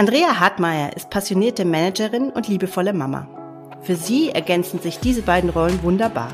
Andrea 0.00 0.40
Hartmeier 0.40 0.96
ist 0.96 1.10
passionierte 1.10 1.66
Managerin 1.66 2.30
und 2.30 2.48
liebevolle 2.48 2.94
Mama. 2.94 3.28
Für 3.82 3.96
sie 3.96 4.30
ergänzen 4.30 4.80
sich 4.80 4.98
diese 4.98 5.20
beiden 5.20 5.50
Rollen 5.50 5.82
wunderbar. 5.82 6.32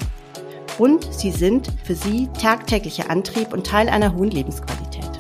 Und 0.79 1.13
sie 1.13 1.33
sind 1.33 1.73
für 1.83 1.97
sie 1.97 2.29
tagtäglicher 2.41 3.11
Antrieb 3.11 3.53
und 3.53 3.67
Teil 3.67 3.89
einer 3.89 4.15
hohen 4.15 4.31
Lebensqualität. 4.31 5.11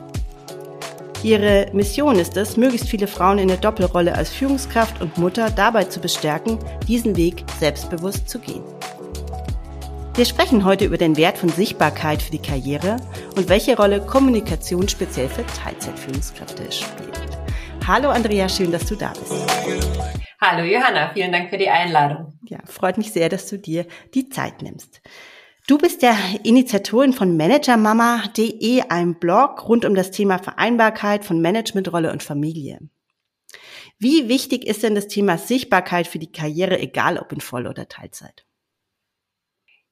Ihre 1.24 1.66
Mission 1.72 2.20
ist 2.20 2.36
es, 2.36 2.56
möglichst 2.56 2.88
viele 2.88 3.08
Frauen 3.08 3.38
in 3.38 3.48
der 3.48 3.56
Doppelrolle 3.56 4.14
als 4.14 4.30
Führungskraft 4.30 5.00
und 5.00 5.18
Mutter 5.18 5.50
dabei 5.50 5.82
zu 5.82 5.98
bestärken, 5.98 6.60
diesen 6.86 7.16
Weg 7.16 7.42
selbstbewusst 7.58 8.28
zu 8.28 8.38
gehen. 8.38 8.62
Wir 10.14 10.24
sprechen 10.24 10.64
heute 10.64 10.84
über 10.84 10.98
den 10.98 11.16
Wert 11.16 11.38
von 11.38 11.48
Sichtbarkeit 11.48 12.22
für 12.22 12.30
die 12.30 12.38
Karriere 12.38 12.98
und 13.34 13.48
welche 13.48 13.76
Rolle 13.76 14.00
Kommunikation 14.00 14.86
speziell 14.86 15.28
für 15.28 15.44
Teilzeitführungskräfte 15.46 16.70
spielt. 16.70 17.25
Hallo 17.86 18.10
Andrea, 18.10 18.48
schön, 18.48 18.72
dass 18.72 18.86
du 18.86 18.96
da 18.96 19.12
bist. 19.12 19.32
Hallo 20.40 20.64
Johanna, 20.64 21.12
vielen 21.14 21.30
Dank 21.30 21.50
für 21.50 21.56
die 21.56 21.68
Einladung. 21.68 22.36
Ja, 22.48 22.58
freut 22.64 22.98
mich 22.98 23.12
sehr, 23.12 23.28
dass 23.28 23.48
du 23.48 23.60
dir 23.60 23.86
die 24.12 24.28
Zeit 24.28 24.60
nimmst. 24.60 25.00
Du 25.68 25.78
bist 25.78 26.02
der 26.02 26.16
Initiatorin 26.42 27.12
von 27.12 27.36
managermama.de, 27.36 28.82
einem 28.88 29.20
Blog 29.20 29.68
rund 29.68 29.84
um 29.84 29.94
das 29.94 30.10
Thema 30.10 30.38
Vereinbarkeit 30.38 31.24
von 31.24 31.40
Managementrolle 31.40 32.10
und 32.10 32.24
Familie. 32.24 32.80
Wie 34.00 34.28
wichtig 34.28 34.66
ist 34.66 34.82
denn 34.82 34.96
das 34.96 35.06
Thema 35.06 35.38
Sichtbarkeit 35.38 36.08
für 36.08 36.18
die 36.18 36.32
Karriere, 36.32 36.80
egal 36.80 37.18
ob 37.18 37.30
in 37.30 37.40
Voll- 37.40 37.68
oder 37.68 37.86
Teilzeit? 37.86 38.46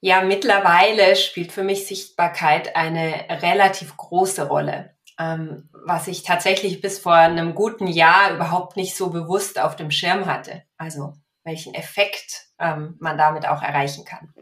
Ja, 0.00 0.22
mittlerweile 0.22 1.14
spielt 1.14 1.52
für 1.52 1.62
mich 1.62 1.86
Sichtbarkeit 1.86 2.74
eine 2.74 3.24
relativ 3.40 3.96
große 3.96 4.48
Rolle, 4.48 4.93
ähm, 5.18 5.68
was 5.72 6.08
ich 6.08 6.22
tatsächlich 6.22 6.80
bis 6.80 6.98
vor 6.98 7.14
einem 7.14 7.54
guten 7.54 7.86
Jahr 7.86 8.34
überhaupt 8.34 8.76
nicht 8.76 8.96
so 8.96 9.10
bewusst 9.10 9.60
auf 9.60 9.76
dem 9.76 9.90
Schirm 9.90 10.26
hatte. 10.26 10.62
Also 10.76 11.14
welchen 11.44 11.74
Effekt 11.74 12.46
ähm, 12.58 12.96
man 12.98 13.18
damit 13.18 13.46
auch 13.46 13.62
erreichen 13.62 14.04
kann. 14.04 14.32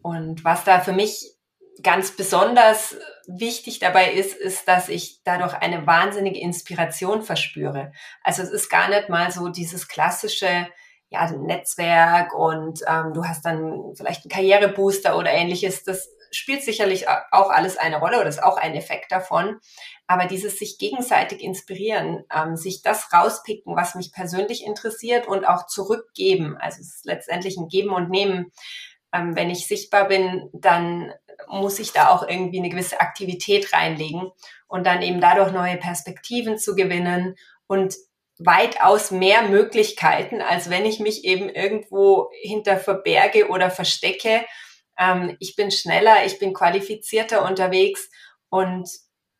Und 0.00 0.44
was 0.44 0.64
da 0.64 0.80
für 0.80 0.92
mich 0.92 1.34
ganz 1.82 2.16
besonders 2.16 2.96
wichtig 3.26 3.78
dabei 3.78 4.12
ist, 4.12 4.36
ist, 4.36 4.68
dass 4.68 4.88
ich 4.88 5.22
dadurch 5.24 5.54
eine 5.54 5.86
wahnsinnige 5.86 6.38
Inspiration 6.38 7.22
verspüre. 7.22 7.92
Also 8.22 8.42
es 8.42 8.50
ist 8.50 8.68
gar 8.68 8.88
nicht 8.88 9.08
mal 9.08 9.30
so 9.32 9.48
dieses 9.48 9.88
klassische 9.88 10.68
ja, 11.08 11.30
Netzwerk 11.30 12.34
und 12.34 12.80
ähm, 12.86 13.12
du 13.12 13.24
hast 13.24 13.44
dann 13.44 13.92
vielleicht 13.96 14.24
einen 14.24 14.30
Karrierebooster 14.30 15.16
oder 15.16 15.30
ähnliches. 15.30 15.84
Das 15.84 16.08
spielt 16.36 16.62
sicherlich 16.62 17.08
auch 17.08 17.50
alles 17.50 17.76
eine 17.76 17.98
Rolle 17.98 18.20
oder 18.20 18.28
ist 18.28 18.42
auch 18.42 18.56
ein 18.56 18.74
Effekt 18.74 19.12
davon. 19.12 19.58
Aber 20.06 20.26
dieses 20.26 20.58
sich 20.58 20.78
gegenseitig 20.78 21.42
inspirieren, 21.42 22.24
ähm, 22.34 22.56
sich 22.56 22.82
das 22.82 23.12
rauspicken, 23.12 23.76
was 23.76 23.94
mich 23.94 24.12
persönlich 24.12 24.64
interessiert 24.64 25.26
und 25.26 25.44
auch 25.44 25.66
zurückgeben. 25.66 26.56
Also 26.58 26.80
es 26.80 26.96
ist 26.96 27.04
letztendlich 27.06 27.56
ein 27.56 27.68
Geben 27.68 27.90
und 27.90 28.10
Nehmen 28.10 28.52
ähm, 29.14 29.36
wenn 29.36 29.48
ich 29.48 29.66
sichtbar 29.66 30.08
bin, 30.08 30.50
dann 30.52 31.12
muss 31.48 31.78
ich 31.78 31.92
da 31.92 32.08
auch 32.08 32.26
irgendwie 32.26 32.58
eine 32.58 32.68
gewisse 32.68 33.00
Aktivität 33.00 33.72
reinlegen 33.72 34.30
und 34.66 34.86
dann 34.86 35.02
eben 35.02 35.20
dadurch 35.20 35.52
neue 35.52 35.76
Perspektiven 35.76 36.58
zu 36.58 36.74
gewinnen 36.74 37.36
und 37.66 37.94
weitaus 38.38 39.12
mehr 39.12 39.42
Möglichkeiten, 39.42 40.42
als 40.42 40.68
wenn 40.68 40.84
ich 40.84 40.98
mich 40.98 41.24
eben 41.24 41.48
irgendwo 41.48 42.30
hinter 42.42 42.76
verberge 42.76 43.48
oder 43.48 43.70
verstecke. 43.70 44.44
Ähm, 44.98 45.36
ich 45.40 45.56
bin 45.56 45.70
schneller, 45.70 46.24
ich 46.26 46.38
bin 46.38 46.52
qualifizierter 46.52 47.44
unterwegs 47.44 48.08
und 48.48 48.88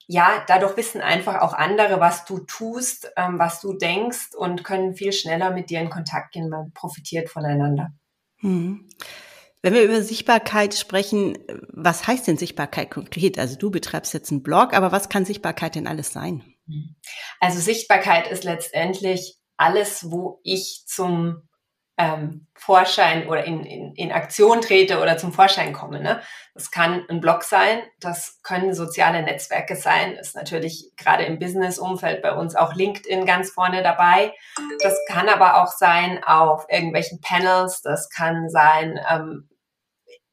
ja, 0.07 0.45
dadurch 0.47 0.77
wissen 0.77 1.01
einfach 1.01 1.41
auch 1.41 1.55
andere, 1.55 1.99
was 1.99 2.25
du 2.25 2.41
tust, 2.41 3.11
ähm, 3.17 3.39
was 3.39 3.61
du 3.61 3.73
denkst 3.73 4.35
und 4.37 4.65
können 4.65 4.95
viel 4.95 5.13
schneller 5.13 5.51
mit 5.51 5.71
dir 5.71 5.81
in 5.81 5.89
Kontakt 5.91 6.33
gehen. 6.33 6.51
Man 6.51 6.73
profitiert 6.73 7.31
voneinander. 7.31 7.91
Hm. 8.41 8.89
Wenn 9.63 9.73
wir 9.73 9.83
über 9.83 10.03
Sichtbarkeit 10.03 10.75
sprechen, 10.75 11.39
was 11.73 12.07
heißt 12.07 12.27
denn 12.27 12.37
Sichtbarkeit 12.37 12.91
konkret? 12.91 13.39
Also 13.39 13.57
du 13.57 13.71
betreibst 13.71 14.13
jetzt 14.13 14.31
einen 14.31 14.43
Blog, 14.43 14.75
aber 14.75 14.93
was 14.93 15.09
kann 15.09 15.25
Sichtbarkeit 15.25 15.75
denn 15.75 15.87
alles 15.87 16.13
sein? 16.13 16.45
Also 17.41 17.61
Sichtbarkeit 17.61 18.31
ist 18.31 18.45
letztendlich 18.45 19.39
alles, 19.57 20.11
wo 20.11 20.41
ich 20.45 20.85
zum 20.87 21.49
ähm, 21.97 22.47
Vorschein 22.55 23.29
oder 23.29 23.45
in, 23.45 23.65
in, 23.65 23.95
in 23.95 24.13
Aktion 24.13 24.61
trete 24.61 25.01
oder 25.01 25.17
zum 25.17 25.33
Vorschein 25.33 25.73
komme. 25.73 26.01
Ne? 26.01 26.21
Das 26.55 26.71
kann 26.71 27.05
ein 27.09 27.21
Blog 27.21 27.45
sein, 27.45 27.83
das 28.01 28.41
können 28.43 28.75
soziale 28.75 29.23
Netzwerke 29.23 29.77
sein, 29.77 30.17
ist 30.17 30.35
natürlich 30.35 30.93
gerade 30.97 31.25
im 31.25 31.39
Business-Umfeld 31.39 32.23
bei 32.23 32.33
uns 32.33 32.57
auch 32.57 32.75
LinkedIn 32.75 33.27
ganz 33.27 33.51
vorne 33.51 33.83
dabei. 33.83 34.33
Das 34.83 34.99
kann 35.09 35.29
aber 35.29 35.63
auch 35.63 35.69
sein 35.69 36.23
auf 36.25 36.67
irgendwelchen 36.69 37.21
Panels, 37.21 37.83
das 37.83 38.09
kann 38.09 38.49
sein 38.49 38.99
ähm, 39.11 39.49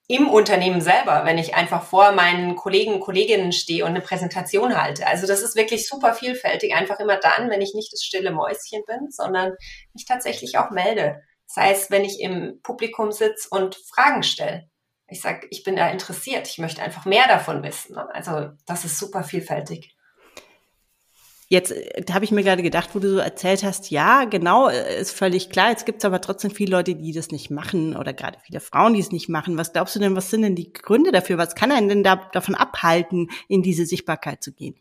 im 0.07 0.27
Unternehmen 0.27 0.81
selber, 0.81 1.21
wenn 1.23 1.37
ich 1.37 1.55
einfach 1.55 1.83
vor 1.83 2.11
meinen 2.11 2.57
Kollegen 2.57 2.99
Kolleginnen 2.99 3.53
stehe 3.53 3.85
und 3.85 3.91
eine 3.91 4.01
Präsentation 4.01 4.75
halte. 4.81 5.07
Also 5.07 5.25
das 5.25 5.41
ist 5.41 5.55
wirklich 5.55 5.87
super 5.87 6.13
vielfältig, 6.13 6.75
einfach 6.75 6.99
immer 6.99 7.17
dann, 7.17 7.49
wenn 7.49 7.61
ich 7.61 7.73
nicht 7.73 7.93
das 7.93 8.03
stille 8.03 8.31
Mäuschen 8.31 8.83
bin, 8.85 9.09
sondern 9.09 9.53
mich 9.93 10.05
tatsächlich 10.05 10.57
auch 10.57 10.69
melde. 10.69 11.21
Das 11.53 11.63
heißt, 11.63 11.91
wenn 11.91 12.05
ich 12.05 12.19
im 12.21 12.61
Publikum 12.63 13.11
sitze 13.11 13.49
und 13.49 13.75
Fragen 13.75 14.23
stelle. 14.23 14.69
Ich 15.07 15.21
sage, 15.21 15.47
ich 15.49 15.63
bin 15.63 15.75
da 15.75 15.89
interessiert, 15.89 16.47
ich 16.47 16.57
möchte 16.57 16.81
einfach 16.81 17.05
mehr 17.05 17.27
davon 17.27 17.63
wissen. 17.63 17.97
Also 17.97 18.51
das 18.65 18.85
ist 18.85 18.97
super 18.97 19.23
vielfältig. 19.23 19.93
Jetzt 21.49 21.71
äh, 21.73 22.05
habe 22.13 22.23
ich 22.23 22.31
mir 22.31 22.43
gerade 22.43 22.63
gedacht, 22.63 22.91
wo 22.93 22.99
du 22.99 23.09
so 23.09 23.17
erzählt 23.17 23.63
hast, 23.63 23.91
ja, 23.91 24.23
genau, 24.23 24.69
äh, 24.69 25.01
ist 25.01 25.11
völlig 25.11 25.49
klar. 25.49 25.69
Jetzt 25.69 25.85
gibt 25.85 25.97
es 25.97 26.05
aber 26.05 26.21
trotzdem 26.21 26.51
viele 26.51 26.71
Leute, 26.71 26.95
die 26.95 27.11
das 27.11 27.31
nicht 27.31 27.51
machen 27.51 27.97
oder 27.97 28.13
gerade 28.13 28.39
viele 28.45 28.61
Frauen, 28.61 28.93
die 28.93 29.01
es 29.01 29.11
nicht 29.11 29.27
machen. 29.27 29.57
Was 29.57 29.73
glaubst 29.73 29.93
du 29.97 29.99
denn, 29.99 30.15
was 30.15 30.29
sind 30.29 30.43
denn 30.43 30.55
die 30.55 30.71
Gründe 30.71 31.11
dafür? 31.11 31.37
Was 31.37 31.55
kann 31.55 31.73
einen 31.73 31.89
denn 31.89 32.03
da, 32.03 32.15
davon 32.31 32.55
abhalten, 32.55 33.29
in 33.49 33.61
diese 33.63 33.85
Sichtbarkeit 33.85 34.41
zu 34.41 34.53
gehen? 34.53 34.75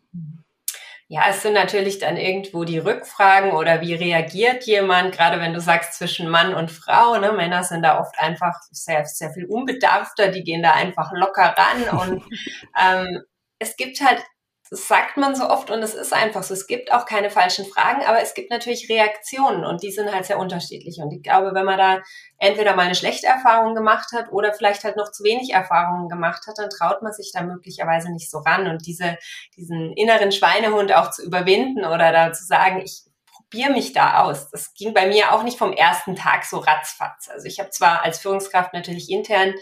Ja, 1.12 1.25
es 1.28 1.43
sind 1.43 1.54
natürlich 1.54 1.98
dann 1.98 2.16
irgendwo 2.16 2.62
die 2.62 2.78
Rückfragen 2.78 3.50
oder 3.50 3.81
wie 3.81 3.94
reagiert 3.94 4.62
jemand, 4.62 5.12
gerade 5.12 5.41
wenn 5.41 5.53
du 5.53 5.60
sagst 5.60 5.94
zwischen 5.94 6.28
Mann 6.28 6.54
und 6.54 6.71
Frau. 6.71 7.19
Ne? 7.19 7.32
Männer 7.32 7.65
sind 7.65 7.82
da 7.82 7.98
oft 7.98 8.16
einfach 8.21 8.54
sehr, 8.71 9.04
sehr 9.04 9.32
viel 9.32 9.47
unbedarfter, 9.47 10.28
die 10.28 10.44
gehen 10.44 10.62
da 10.62 10.71
einfach 10.71 11.10
locker 11.12 11.56
ran 11.59 11.98
und 11.98 12.22
ähm, 12.81 13.25
es 13.59 13.76
gibt 13.76 14.00
halt 14.00 14.22
das 14.71 14.87
sagt 14.87 15.17
man 15.17 15.35
so 15.35 15.51
oft 15.51 15.69
und 15.73 15.83
es 15.83 15.95
ist 15.95 16.13
einfach 16.13 16.45
so. 16.45 16.55
Es 16.55 16.69
gibt 16.69 16.93
auch 16.93 17.05
keine 17.05 17.29
falschen 17.29 17.65
Fragen, 17.65 18.05
aber 18.05 18.23
es 18.23 18.35
gibt 18.35 18.53
natürlich 18.53 18.89
Reaktionen 18.89 19.65
und 19.65 19.83
die 19.83 19.91
sind 19.91 20.13
halt 20.13 20.27
sehr 20.27 20.39
unterschiedlich. 20.39 20.99
Und 21.03 21.13
ich 21.13 21.25
glaube, 21.25 21.55
wenn 21.55 21.65
man 21.65 21.77
da 21.77 21.99
entweder 22.39 22.77
mal 22.77 22.87
eine 22.87 22.95
schlechte 22.95 23.27
Erfahrung 23.27 23.75
gemacht 23.75 24.13
hat 24.13 24.31
oder 24.31 24.53
vielleicht 24.53 24.85
halt 24.85 24.97
noch 24.97 25.11
zu 25.11 25.25
wenig 25.25 25.53
Erfahrungen 25.53 26.09
gemacht 26.09 26.47
hat, 26.47 26.59
dann 26.59 26.71
traut 26.71 27.03
man 27.03 27.13
sich 27.13 27.33
da 27.35 27.43
möglicherweise 27.43 28.13
nicht 28.13 28.31
so 28.31 28.39
ran. 28.39 28.69
Und 28.69 28.87
diese, 28.87 29.19
diesen 29.57 29.93
inneren 29.95 30.31
Schweinehund 30.31 30.95
auch 30.95 31.11
zu 31.11 31.25
überwinden 31.25 31.85
oder 31.85 32.13
da 32.13 32.33
zu 32.33 32.45
sagen, 32.45 32.81
ich 32.81 33.09
probiere 33.50 33.72
mich 33.72 33.93
da 33.93 34.22
aus. 34.22 34.49
Das 34.50 34.75
ging 34.75 34.94
bei 34.94 35.06
mir 35.09 35.33
auch 35.33 35.43
nicht 35.43 35.59
vom 35.59 35.72
ersten 35.72 36.15
Tag 36.15 36.44
so 36.44 36.59
ratzfatz. 36.59 37.28
Also 37.28 37.47
ich 37.47 37.59
habe 37.59 37.71
zwar 37.71 38.05
als 38.05 38.21
Führungskraft 38.21 38.72
natürlich 38.72 39.11
intern 39.11 39.55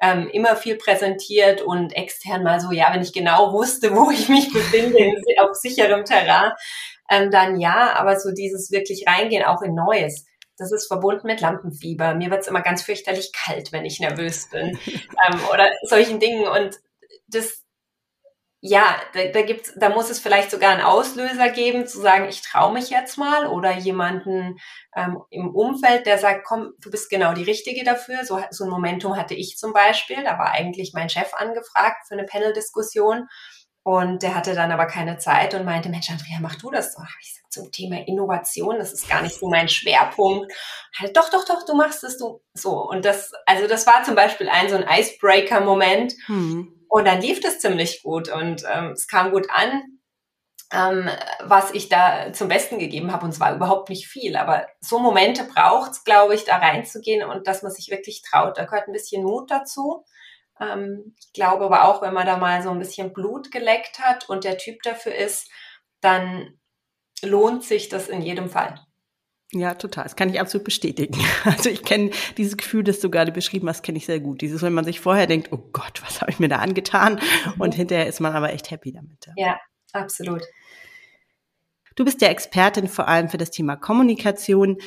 ähm, 0.00 0.28
immer 0.32 0.56
viel 0.56 0.76
präsentiert 0.76 1.60
und 1.62 1.94
extern 1.94 2.42
mal 2.42 2.60
so, 2.60 2.72
ja, 2.72 2.92
wenn 2.92 3.02
ich 3.02 3.12
genau 3.12 3.52
wusste, 3.52 3.94
wo 3.96 4.10
ich 4.10 4.28
mich 4.28 4.52
befinde, 4.52 4.98
auf 5.40 5.54
sicherem 5.54 6.04
Terrain, 6.04 6.52
ähm, 7.10 7.30
dann 7.30 7.60
ja, 7.60 7.92
aber 7.94 8.18
so 8.18 8.32
dieses 8.32 8.70
wirklich 8.70 9.04
reingehen, 9.06 9.44
auch 9.44 9.62
in 9.62 9.74
Neues. 9.74 10.24
Das 10.56 10.72
ist 10.72 10.86
verbunden 10.86 11.26
mit 11.26 11.40
Lampenfieber. 11.40 12.14
Mir 12.14 12.30
wird's 12.30 12.46
immer 12.46 12.62
ganz 12.62 12.82
fürchterlich 12.82 13.32
kalt, 13.32 13.72
wenn 13.72 13.84
ich 13.84 14.00
nervös 14.00 14.48
bin. 14.50 14.78
ähm, 14.86 15.40
oder 15.52 15.68
solchen 15.82 16.20
Dingen. 16.20 16.46
Und 16.46 16.78
das 17.26 17.63
ja, 18.66 18.96
da, 19.12 19.26
da 19.26 19.42
gibt's, 19.42 19.74
da 19.76 19.90
muss 19.90 20.08
es 20.08 20.20
vielleicht 20.20 20.50
sogar 20.50 20.70
einen 20.70 20.80
Auslöser 20.80 21.50
geben, 21.50 21.86
zu 21.86 22.00
sagen, 22.00 22.30
ich 22.30 22.40
traue 22.40 22.72
mich 22.72 22.88
jetzt 22.88 23.18
mal, 23.18 23.46
oder 23.46 23.76
jemanden 23.76 24.56
ähm, 24.96 25.18
im 25.28 25.54
Umfeld, 25.54 26.06
der 26.06 26.16
sagt, 26.16 26.46
komm, 26.46 26.72
du 26.78 26.90
bist 26.90 27.10
genau 27.10 27.34
die 27.34 27.42
Richtige 27.42 27.84
dafür. 27.84 28.24
So, 28.24 28.40
so 28.50 28.64
ein 28.64 28.70
Momentum 28.70 29.18
hatte 29.18 29.34
ich 29.34 29.58
zum 29.58 29.74
Beispiel. 29.74 30.24
Da 30.24 30.38
war 30.38 30.52
eigentlich 30.52 30.92
mein 30.94 31.10
Chef 31.10 31.34
angefragt 31.34 32.08
für 32.08 32.14
eine 32.14 32.24
Panel-Diskussion. 32.24 33.28
Und 33.82 34.22
der 34.22 34.34
hatte 34.34 34.54
dann 34.54 34.72
aber 34.72 34.86
keine 34.86 35.18
Zeit 35.18 35.52
und 35.52 35.66
meinte, 35.66 35.90
Mensch, 35.90 36.08
Andrea, 36.08 36.38
mach 36.40 36.56
du 36.56 36.70
das 36.70 36.94
doch. 36.94 37.04
Ich 37.20 37.34
sag, 37.34 37.52
zum 37.52 37.70
Thema 37.70 38.08
Innovation, 38.08 38.78
das 38.78 38.94
ist 38.94 39.10
gar 39.10 39.20
nicht 39.20 39.38
so 39.38 39.46
mein 39.46 39.68
Schwerpunkt. 39.68 40.50
Halt, 40.98 41.14
doch, 41.18 41.28
doch, 41.28 41.44
doch, 41.44 41.66
du 41.66 41.74
machst 41.74 42.02
es, 42.02 42.16
du. 42.16 42.40
So. 42.54 42.80
Und 42.88 43.04
das, 43.04 43.30
also 43.44 43.68
das 43.68 43.86
war 43.86 44.04
zum 44.04 44.14
Beispiel 44.14 44.48
ein 44.48 44.70
so 44.70 44.76
ein 44.76 44.86
Icebreaker-Moment. 44.88 46.14
Hm 46.28 46.80
und 46.94 47.06
dann 47.06 47.20
lief 47.20 47.40
das 47.40 47.58
ziemlich 47.58 48.04
gut 48.04 48.28
und 48.28 48.62
ähm, 48.72 48.92
es 48.92 49.08
kam 49.08 49.32
gut 49.32 49.48
an, 49.50 49.98
ähm, 50.72 51.10
was 51.40 51.72
ich 51.72 51.88
da 51.88 52.32
zum 52.32 52.46
Besten 52.46 52.78
gegeben 52.78 53.12
habe. 53.12 53.24
Und 53.24 53.32
es 53.32 53.40
war 53.40 53.52
überhaupt 53.52 53.88
nicht 53.88 54.06
viel. 54.06 54.36
Aber 54.36 54.68
so 54.78 55.00
Momente 55.00 55.42
braucht 55.42 55.90
es, 55.90 56.04
glaube 56.04 56.36
ich, 56.36 56.44
da 56.44 56.58
reinzugehen 56.58 57.28
und 57.28 57.48
dass 57.48 57.64
man 57.64 57.72
sich 57.72 57.90
wirklich 57.90 58.22
traut. 58.22 58.58
Da 58.58 58.64
gehört 58.64 58.86
ein 58.86 58.92
bisschen 58.92 59.24
Mut 59.24 59.50
dazu. 59.50 60.04
Ähm, 60.60 61.16
ich 61.18 61.32
glaube 61.32 61.64
aber 61.64 61.88
auch, 61.88 62.00
wenn 62.00 62.14
man 62.14 62.26
da 62.26 62.36
mal 62.36 62.62
so 62.62 62.70
ein 62.70 62.78
bisschen 62.78 63.12
Blut 63.12 63.50
geleckt 63.50 63.98
hat 63.98 64.28
und 64.28 64.44
der 64.44 64.56
Typ 64.56 64.80
dafür 64.84 65.16
ist, 65.16 65.50
dann 66.00 66.60
lohnt 67.24 67.64
sich 67.64 67.88
das 67.88 68.08
in 68.08 68.22
jedem 68.22 68.50
Fall. 68.50 68.83
Ja, 69.54 69.74
total. 69.74 70.04
Das 70.04 70.16
kann 70.16 70.28
ich 70.28 70.40
absolut 70.40 70.64
bestätigen. 70.64 71.14
Also 71.44 71.70
ich 71.70 71.82
kenne 71.82 72.10
dieses 72.36 72.56
Gefühl, 72.56 72.82
das 72.82 73.00
du 73.00 73.10
gerade 73.10 73.30
beschrieben 73.30 73.68
hast, 73.68 73.82
kenne 73.82 73.98
ich 73.98 74.06
sehr 74.06 74.18
gut. 74.18 74.40
Dieses, 74.40 74.62
wenn 74.62 74.72
man 74.72 74.84
sich 74.84 75.00
vorher 75.00 75.26
denkt, 75.26 75.52
oh 75.52 75.68
Gott, 75.72 76.02
was 76.04 76.20
habe 76.20 76.30
ich 76.30 76.40
mir 76.40 76.48
da 76.48 76.56
angetan? 76.56 77.14
Mhm. 77.14 77.60
Und 77.60 77.74
hinterher 77.74 78.06
ist 78.06 78.20
man 78.20 78.32
aber 78.32 78.52
echt 78.52 78.70
happy 78.70 78.92
damit. 78.92 79.26
Ja, 79.36 79.58
absolut. 79.92 80.42
Du 81.94 82.04
bist 82.04 82.20
ja 82.22 82.28
Expertin 82.28 82.88
vor 82.88 83.06
allem 83.06 83.28
für 83.28 83.38
das 83.38 83.50
Thema 83.50 83.76
Kommunikation. 83.76 84.78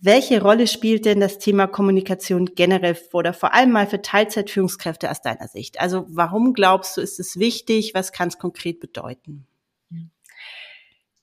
Welche 0.00 0.40
Rolle 0.40 0.66
spielt 0.66 1.06
denn 1.06 1.18
das 1.18 1.38
Thema 1.38 1.66
Kommunikation 1.66 2.50
generell 2.54 2.96
oder 3.12 3.32
vor 3.32 3.54
allem 3.54 3.72
mal 3.72 3.86
für 3.86 4.02
Teilzeitführungskräfte 4.02 5.10
aus 5.10 5.22
deiner 5.22 5.48
Sicht? 5.48 5.80
Also 5.80 6.06
warum 6.08 6.52
glaubst 6.52 6.96
du, 6.96 7.00
ist 7.00 7.18
es 7.18 7.38
wichtig? 7.38 7.92
Was 7.94 8.12
kann 8.12 8.28
es 8.28 8.38
konkret 8.38 8.80
bedeuten? 8.80 9.46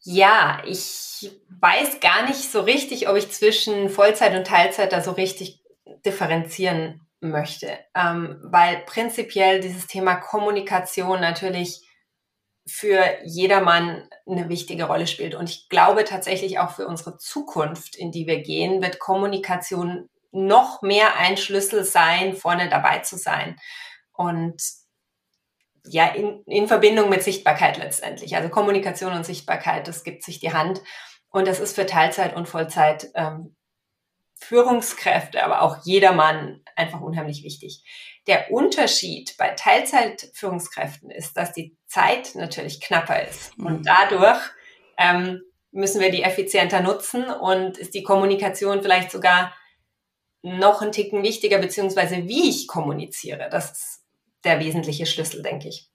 Ja, 0.03 0.63
ich 0.65 1.29
weiß 1.49 1.99
gar 1.99 2.25
nicht 2.27 2.51
so 2.51 2.61
richtig, 2.61 3.07
ob 3.07 3.15
ich 3.17 3.31
zwischen 3.31 3.89
Vollzeit 3.89 4.35
und 4.35 4.47
Teilzeit 4.47 4.91
da 4.93 5.01
so 5.01 5.11
richtig 5.11 5.61
differenzieren 6.05 7.07
möchte, 7.19 7.77
ähm, 7.95 8.39
weil 8.43 8.77
prinzipiell 8.87 9.59
dieses 9.59 9.85
Thema 9.85 10.15
Kommunikation 10.15 11.21
natürlich 11.21 11.81
für 12.67 13.03
jedermann 13.23 14.07
eine 14.27 14.49
wichtige 14.49 14.85
Rolle 14.85 15.05
spielt. 15.05 15.35
Und 15.35 15.49
ich 15.49 15.69
glaube 15.69 16.03
tatsächlich 16.03 16.57
auch 16.59 16.71
für 16.71 16.87
unsere 16.87 17.17
Zukunft, 17.17 17.95
in 17.95 18.11
die 18.11 18.25
wir 18.25 18.41
gehen, 18.41 18.81
wird 18.81 18.99
Kommunikation 18.99 20.09
noch 20.31 20.81
mehr 20.81 21.17
ein 21.17 21.37
Schlüssel 21.37 21.83
sein, 21.83 22.35
vorne 22.35 22.69
dabei 22.69 22.99
zu 22.99 23.17
sein. 23.17 23.59
Und 24.13 24.61
ja, 25.85 26.07
in, 26.09 26.43
in 26.45 26.67
Verbindung 26.67 27.09
mit 27.09 27.23
Sichtbarkeit 27.23 27.77
letztendlich. 27.77 28.35
Also 28.35 28.49
Kommunikation 28.49 29.13
und 29.13 29.25
Sichtbarkeit, 29.25 29.87
das 29.87 30.03
gibt 30.03 30.23
sich 30.23 30.39
die 30.39 30.53
Hand. 30.53 30.81
Und 31.29 31.47
das 31.47 31.59
ist 31.59 31.75
für 31.75 31.85
Teilzeit 31.85 32.35
und 32.35 32.47
Vollzeit 32.47 33.09
ähm, 33.15 33.55
Führungskräfte, 34.35 35.43
aber 35.43 35.61
auch 35.61 35.77
jedermann 35.85 36.61
einfach 36.75 36.99
unheimlich 36.99 37.43
wichtig. 37.43 37.83
Der 38.27 38.51
Unterschied 38.51 39.35
bei 39.37 39.49
Teilzeitführungskräften 39.49 41.09
ist, 41.11 41.37
dass 41.37 41.53
die 41.53 41.77
Zeit 41.85 42.35
natürlich 42.35 42.81
knapper 42.81 43.27
ist. 43.27 43.57
Mhm. 43.57 43.65
Und 43.65 43.83
dadurch 43.87 44.39
ähm, 44.97 45.41
müssen 45.71 46.01
wir 46.01 46.11
die 46.11 46.23
effizienter 46.23 46.81
nutzen 46.81 47.25
und 47.25 47.77
ist 47.77 47.93
die 47.93 48.03
Kommunikation 48.03 48.81
vielleicht 48.81 49.11
sogar 49.11 49.55
noch 50.43 50.81
ein 50.81 50.91
Ticken 50.91 51.23
wichtiger, 51.23 51.59
beziehungsweise 51.59 52.27
wie 52.27 52.49
ich 52.49 52.67
kommuniziere. 52.67 53.47
Das 53.49 53.71
ist 53.71 54.00
der 54.43 54.59
wesentliche 54.59 55.05
Schlüssel, 55.05 55.41
denke 55.41 55.69
ich. 55.69 55.89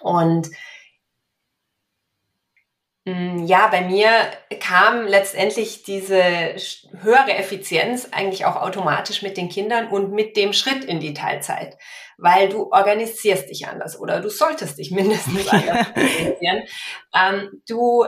Und 0.00 0.50
Mm, 3.06 3.44
ja, 3.46 3.68
bei 3.68 3.82
mir 3.82 4.10
kam 4.58 5.06
letztendlich 5.06 5.84
diese 5.84 6.56
höhere 7.00 7.34
Effizienz 7.36 8.08
eigentlich 8.10 8.44
auch 8.46 8.56
automatisch 8.56 9.22
mit 9.22 9.36
den 9.36 9.48
Kindern 9.48 9.86
und 9.88 10.10
mit 10.10 10.36
dem 10.36 10.52
Schritt 10.52 10.84
in 10.84 10.98
die 10.98 11.14
Teilzeit, 11.14 11.78
weil 12.18 12.48
du 12.48 12.72
organisierst 12.72 13.48
dich 13.48 13.68
anders 13.68 13.96
oder 13.98 14.20
du 14.20 14.28
solltest 14.28 14.78
dich 14.78 14.90
mindestens 14.90 15.46
anders 15.52 15.86
organisieren. 15.86 16.62
Ähm, 17.14 17.62
du 17.68 18.06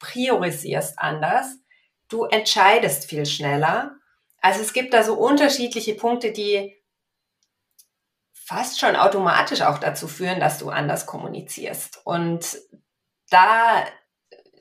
priorisierst 0.00 0.98
anders, 0.98 1.46
du 2.08 2.24
entscheidest 2.24 3.08
viel 3.08 3.26
schneller. 3.26 3.92
Also 4.40 4.60
es 4.60 4.72
gibt 4.72 4.92
da 4.92 5.04
so 5.04 5.14
unterschiedliche 5.14 5.94
Punkte, 5.94 6.32
die 6.32 6.81
fast 8.52 8.78
schon 8.78 8.96
automatisch 8.96 9.62
auch 9.62 9.78
dazu 9.78 10.06
führen, 10.06 10.38
dass 10.38 10.58
du 10.58 10.68
anders 10.68 11.06
kommunizierst. 11.06 12.02
Und 12.04 12.58
da 13.30 13.84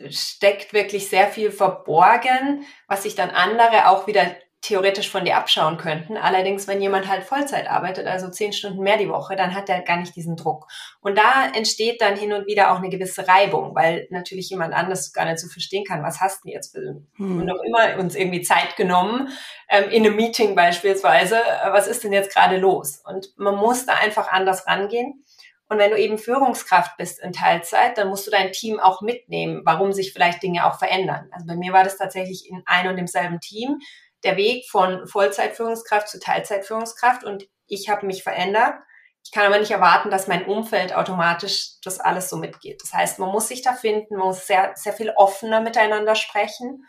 steckt 0.09 0.73
wirklich 0.73 1.09
sehr 1.09 1.27
viel 1.27 1.51
verborgen, 1.51 2.65
was 2.87 3.03
sich 3.03 3.15
dann 3.15 3.31
andere 3.31 3.89
auch 3.89 4.07
wieder 4.07 4.25
theoretisch 4.61 5.09
von 5.09 5.25
dir 5.25 5.37
abschauen 5.37 5.77
könnten. 5.77 6.17
Allerdings, 6.17 6.67
wenn 6.67 6.81
jemand 6.81 7.07
halt 7.07 7.23
Vollzeit 7.23 7.67
arbeitet, 7.67 8.05
also 8.05 8.29
zehn 8.29 8.53
Stunden 8.53 8.83
mehr 8.83 8.97
die 8.97 9.09
Woche, 9.09 9.35
dann 9.35 9.55
hat 9.55 9.69
er 9.69 9.81
gar 9.81 9.97
nicht 9.97 10.15
diesen 10.15 10.35
Druck. 10.35 10.67
Und 11.01 11.17
da 11.17 11.49
entsteht 11.55 11.99
dann 11.99 12.15
hin 12.15 12.31
und 12.31 12.45
wieder 12.45 12.71
auch 12.71 12.77
eine 12.77 12.89
gewisse 12.89 13.27
Reibung, 13.27 13.73
weil 13.73 14.07
natürlich 14.11 14.51
jemand 14.51 14.75
anders 14.75 15.13
gar 15.13 15.25
nicht 15.25 15.39
so 15.39 15.47
verstehen 15.47 15.83
kann, 15.83 16.03
was 16.03 16.21
hast 16.21 16.45
du 16.45 16.49
jetzt 16.49 16.73
für 16.73 17.01
hm. 17.15 17.41
und 17.41 17.51
auch 17.51 17.63
immer 17.63 17.99
uns 17.99 18.15
irgendwie 18.15 18.41
Zeit 18.41 18.75
genommen, 18.75 19.29
ähm, 19.67 19.89
in 19.89 20.05
einem 20.05 20.15
Meeting 20.15 20.55
beispielsweise, 20.55 21.37
was 21.71 21.87
ist 21.87 22.03
denn 22.03 22.13
jetzt 22.13 22.33
gerade 22.33 22.57
los? 22.57 23.01
Und 23.03 23.33
man 23.37 23.55
muss 23.55 23.87
da 23.87 23.95
einfach 23.95 24.31
anders 24.31 24.67
rangehen. 24.67 25.25
Und 25.69 25.79
wenn 25.79 25.89
du 25.89 25.97
eben 25.97 26.17
Führungskraft 26.17 26.97
bist 26.97 27.19
in 27.23 27.31
Teilzeit, 27.31 27.97
dann 27.97 28.09
musst 28.09 28.27
du 28.27 28.31
dein 28.31 28.51
Team 28.51 28.79
auch 28.79 29.01
mitnehmen, 29.01 29.61
warum 29.63 29.93
sich 29.93 30.11
vielleicht 30.11 30.43
Dinge 30.43 30.67
auch 30.67 30.77
verändern. 30.77 31.29
Also 31.31 31.47
bei 31.47 31.55
mir 31.55 31.71
war 31.71 31.85
das 31.85 31.97
tatsächlich 31.97 32.47
in 32.47 32.61
ein 32.65 32.89
und 32.89 32.97
demselben 32.97 33.39
Team 33.39 33.79
der 34.23 34.37
Weg 34.37 34.69
von 34.69 35.07
Vollzeitführungskraft 35.07 36.07
zu 36.07 36.19
Teilzeitführungskraft 36.19 37.23
und 37.23 37.47
ich 37.67 37.89
habe 37.89 38.05
mich 38.05 38.23
verändert. 38.23 38.75
Ich 39.23 39.31
kann 39.31 39.45
aber 39.45 39.59
nicht 39.59 39.71
erwarten, 39.71 40.09
dass 40.09 40.27
mein 40.27 40.45
Umfeld 40.45 40.95
automatisch 40.95 41.79
das 41.83 41.99
alles 41.99 42.29
so 42.29 42.37
mitgeht. 42.37 42.81
Das 42.81 42.93
heißt, 42.93 43.19
man 43.19 43.29
muss 43.29 43.47
sich 43.47 43.61
da 43.61 43.73
finden, 43.73 44.15
man 44.15 44.27
muss 44.27 44.47
sehr, 44.47 44.73
sehr 44.75 44.93
viel 44.93 45.11
offener 45.11 45.61
miteinander 45.61 46.15
sprechen. 46.15 46.85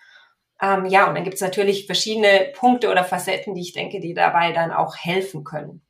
Ähm, 0.61 0.87
ja, 0.87 1.09
und 1.09 1.15
dann 1.15 1.25
gibt 1.25 1.35
es 1.35 1.41
natürlich 1.41 1.87
verschiedene 1.87 2.53
Punkte 2.55 2.91
oder 2.91 3.05
Facetten, 3.05 3.55
die 3.55 3.61
ich 3.61 3.73
denke, 3.73 4.01
die 4.01 4.15
dabei 4.15 4.53
dann 4.53 4.73
auch 4.73 4.97
helfen 4.97 5.45
können. 5.45 5.85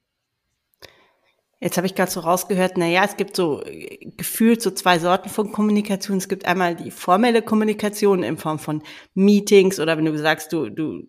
Jetzt 1.62 1.76
habe 1.76 1.86
ich 1.86 1.94
gerade 1.94 2.10
so 2.10 2.18
rausgehört, 2.18 2.72
na 2.74 2.86
ja, 2.86 3.04
es 3.04 3.16
gibt 3.16 3.36
so 3.36 3.62
äh, 3.62 4.10
gefühlt 4.16 4.60
so 4.60 4.72
zwei 4.72 4.98
Sorten 4.98 5.28
von 5.28 5.52
Kommunikation. 5.52 6.18
Es 6.18 6.28
gibt 6.28 6.44
einmal 6.44 6.74
die 6.74 6.90
formelle 6.90 7.40
Kommunikation 7.40 8.24
in 8.24 8.36
Form 8.36 8.58
von 8.58 8.82
Meetings 9.14 9.78
oder 9.78 9.96
wenn 9.96 10.04
du 10.04 10.18
sagst, 10.18 10.52
du, 10.52 10.70
du 10.70 11.04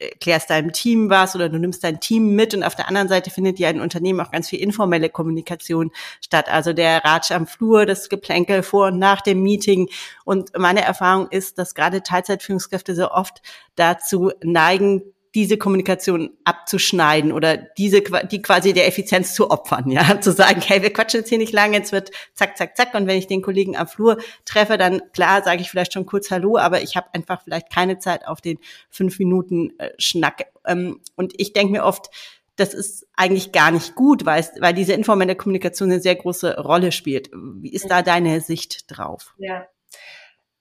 erklärst 0.00 0.50
deinem 0.50 0.72
Team 0.72 1.08
was 1.08 1.36
oder 1.36 1.48
du 1.48 1.56
nimmst 1.56 1.84
dein 1.84 2.00
Team 2.00 2.34
mit 2.34 2.52
und 2.52 2.64
auf 2.64 2.74
der 2.74 2.88
anderen 2.88 3.06
Seite 3.06 3.30
findet 3.30 3.60
ja 3.60 3.70
in 3.70 3.80
Unternehmen 3.80 4.18
auch 4.18 4.32
ganz 4.32 4.48
viel 4.48 4.58
informelle 4.58 5.08
Kommunikation 5.08 5.92
statt. 6.20 6.48
Also 6.48 6.72
der 6.72 7.04
Ratsch 7.04 7.30
am 7.30 7.46
Flur, 7.46 7.86
das 7.86 8.08
Geplänkel 8.08 8.64
vor 8.64 8.88
und 8.88 8.98
nach 8.98 9.20
dem 9.20 9.40
Meeting. 9.40 9.88
Und 10.24 10.50
meine 10.58 10.82
Erfahrung 10.82 11.28
ist, 11.30 11.58
dass 11.58 11.76
gerade 11.76 12.02
Teilzeitführungskräfte 12.02 12.96
so 12.96 13.08
oft 13.12 13.40
dazu 13.76 14.32
neigen, 14.42 15.02
diese 15.34 15.56
Kommunikation 15.56 16.30
abzuschneiden 16.44 17.32
oder 17.32 17.56
diese, 17.56 18.02
die 18.30 18.42
quasi 18.42 18.72
der 18.72 18.86
Effizienz 18.86 19.34
zu 19.34 19.50
opfern, 19.50 19.90
ja, 19.90 20.20
zu 20.20 20.32
sagen, 20.32 20.60
hey, 20.60 20.82
wir 20.82 20.92
quatschen 20.92 21.20
jetzt 21.20 21.28
hier 21.30 21.38
nicht 21.38 21.52
lange, 21.52 21.76
jetzt 21.76 21.92
wird 21.92 22.10
zack, 22.34 22.56
zack, 22.56 22.76
zack 22.76 22.94
und 22.94 23.06
wenn 23.06 23.18
ich 23.18 23.26
den 23.26 23.42
Kollegen 23.42 23.76
am 23.76 23.88
Flur 23.88 24.18
treffe, 24.44 24.76
dann 24.76 25.00
klar 25.12 25.42
sage 25.42 25.62
ich 25.62 25.70
vielleicht 25.70 25.94
schon 25.94 26.06
kurz 26.06 26.30
Hallo, 26.30 26.58
aber 26.58 26.82
ich 26.82 26.96
habe 26.96 27.08
einfach 27.12 27.42
vielleicht 27.42 27.72
keine 27.72 27.98
Zeit 27.98 28.26
auf 28.26 28.40
den 28.40 28.58
fünf 28.90 29.18
Minuten 29.18 29.78
äh, 29.78 29.90
Schnack 29.98 30.46
ähm, 30.66 31.00
und 31.16 31.32
ich 31.38 31.52
denke 31.52 31.72
mir 31.72 31.84
oft, 31.84 32.10
das 32.56 32.74
ist 32.74 33.06
eigentlich 33.16 33.52
gar 33.52 33.70
nicht 33.70 33.94
gut, 33.94 34.26
weil, 34.26 34.46
weil 34.60 34.74
diese 34.74 34.92
informelle 34.92 35.34
Kommunikation 35.34 35.90
eine 35.90 36.00
sehr 36.00 36.14
große 36.14 36.58
Rolle 36.58 36.92
spielt. 36.92 37.30
Wie 37.32 37.72
ist 37.72 37.90
da 37.90 38.02
deine 38.02 38.40
Sicht 38.42 38.84
drauf? 38.88 39.34
Ja, 39.38 39.66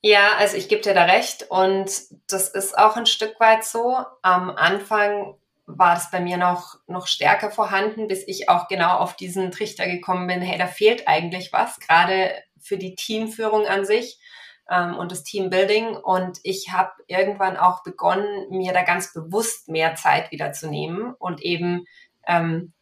ja, 0.01 0.35
also 0.37 0.57
ich 0.57 0.67
gebe 0.67 0.81
dir 0.81 0.93
da 0.93 1.03
recht 1.03 1.45
und 1.49 1.91
das 2.27 2.49
ist 2.49 2.77
auch 2.77 2.97
ein 2.97 3.05
Stück 3.05 3.39
weit 3.39 3.63
so. 3.63 3.97
Am 4.21 4.49
Anfang 4.49 5.35
war 5.65 5.93
das 5.93 6.09
bei 6.11 6.19
mir 6.19 6.37
noch, 6.37 6.79
noch 6.87 7.07
stärker 7.07 7.51
vorhanden, 7.51 8.07
bis 8.07 8.27
ich 8.27 8.49
auch 8.49 8.67
genau 8.67 8.97
auf 8.97 9.15
diesen 9.15 9.51
Trichter 9.51 9.87
gekommen 9.87 10.27
bin, 10.27 10.41
hey, 10.41 10.57
da 10.57 10.67
fehlt 10.67 11.07
eigentlich 11.07 11.53
was, 11.53 11.79
gerade 11.79 12.33
für 12.59 12.77
die 12.77 12.95
Teamführung 12.95 13.67
an 13.67 13.85
sich 13.85 14.19
ähm, 14.69 14.95
und 14.95 15.11
das 15.11 15.23
Teambuilding. 15.23 15.95
Und 15.95 16.39
ich 16.43 16.71
habe 16.71 16.91
irgendwann 17.07 17.57
auch 17.57 17.83
begonnen, 17.83 18.49
mir 18.49 18.73
da 18.73 18.83
ganz 18.83 19.13
bewusst 19.13 19.69
mehr 19.69 19.95
Zeit 19.95 20.31
wieder 20.31 20.51
zu 20.51 20.67
nehmen 20.67 21.13
und 21.13 21.41
eben 21.41 21.85
ähm, 22.27 22.73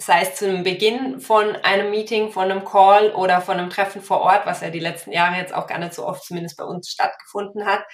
sei 0.00 0.22
es 0.22 0.34
zu 0.34 0.48
einem 0.48 0.62
Beginn 0.62 1.20
von 1.20 1.56
einem 1.56 1.90
Meeting, 1.90 2.30
von 2.30 2.50
einem 2.50 2.64
Call 2.64 3.10
oder 3.10 3.42
von 3.42 3.58
einem 3.58 3.68
Treffen 3.68 4.00
vor 4.00 4.20
Ort, 4.22 4.46
was 4.46 4.62
ja 4.62 4.70
die 4.70 4.80
letzten 4.80 5.12
Jahre 5.12 5.36
jetzt 5.36 5.54
auch 5.54 5.66
gar 5.66 5.78
nicht 5.78 5.92
so 5.92 6.06
oft 6.06 6.24
zumindest 6.24 6.56
bei 6.56 6.64
uns 6.64 6.88
stattgefunden 6.88 7.66
hat, 7.66 7.84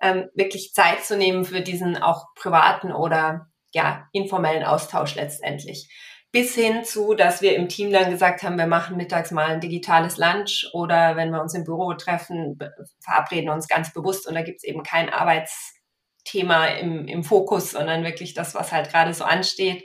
ähm, 0.00 0.28
wirklich 0.34 0.72
Zeit 0.72 1.04
zu 1.04 1.16
nehmen 1.16 1.44
für 1.44 1.60
diesen 1.60 1.98
auch 1.98 2.28
privaten 2.34 2.92
oder 2.92 3.48
ja 3.72 4.08
informellen 4.12 4.64
Austausch 4.64 5.14
letztendlich. 5.14 5.88
Bis 6.32 6.54
hin 6.54 6.84
zu, 6.84 7.14
dass 7.14 7.42
wir 7.42 7.56
im 7.56 7.68
Team 7.68 7.92
dann 7.92 8.08
gesagt 8.08 8.42
haben, 8.42 8.56
wir 8.56 8.66
machen 8.66 8.96
mittags 8.96 9.30
mal 9.30 9.48
ein 9.48 9.60
digitales 9.60 10.16
Lunch 10.16 10.70
oder 10.72 11.16
wenn 11.16 11.30
wir 11.30 11.42
uns 11.42 11.54
im 11.54 11.64
Büro 11.64 11.92
treffen, 11.94 12.56
verabreden 13.04 13.50
uns 13.50 13.68
ganz 13.68 13.92
bewusst 13.92 14.26
und 14.26 14.34
da 14.34 14.42
gibt 14.42 14.58
es 14.58 14.64
eben 14.64 14.82
kein 14.82 15.10
Arbeitsthema 15.10 16.66
im, 16.66 17.06
im 17.06 17.22
Fokus, 17.22 17.72
sondern 17.72 18.04
wirklich 18.04 18.32
das, 18.32 18.54
was 18.54 18.72
halt 18.72 18.90
gerade 18.90 19.12
so 19.12 19.24
ansteht 19.24 19.84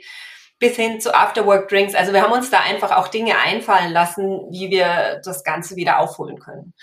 bis 0.58 0.76
hin 0.76 1.00
zu 1.00 1.14
Afterwork-Drinks. 1.14 1.94
Also 1.94 2.12
wir 2.12 2.22
haben 2.22 2.32
uns 2.32 2.50
da 2.50 2.60
einfach 2.60 2.92
auch 2.96 3.08
Dinge 3.08 3.38
einfallen 3.38 3.92
lassen, 3.92 4.46
wie 4.50 4.70
wir 4.70 5.20
das 5.24 5.44
Ganze 5.44 5.76
wieder 5.76 5.98
aufholen 5.98 6.38
können. 6.38 6.74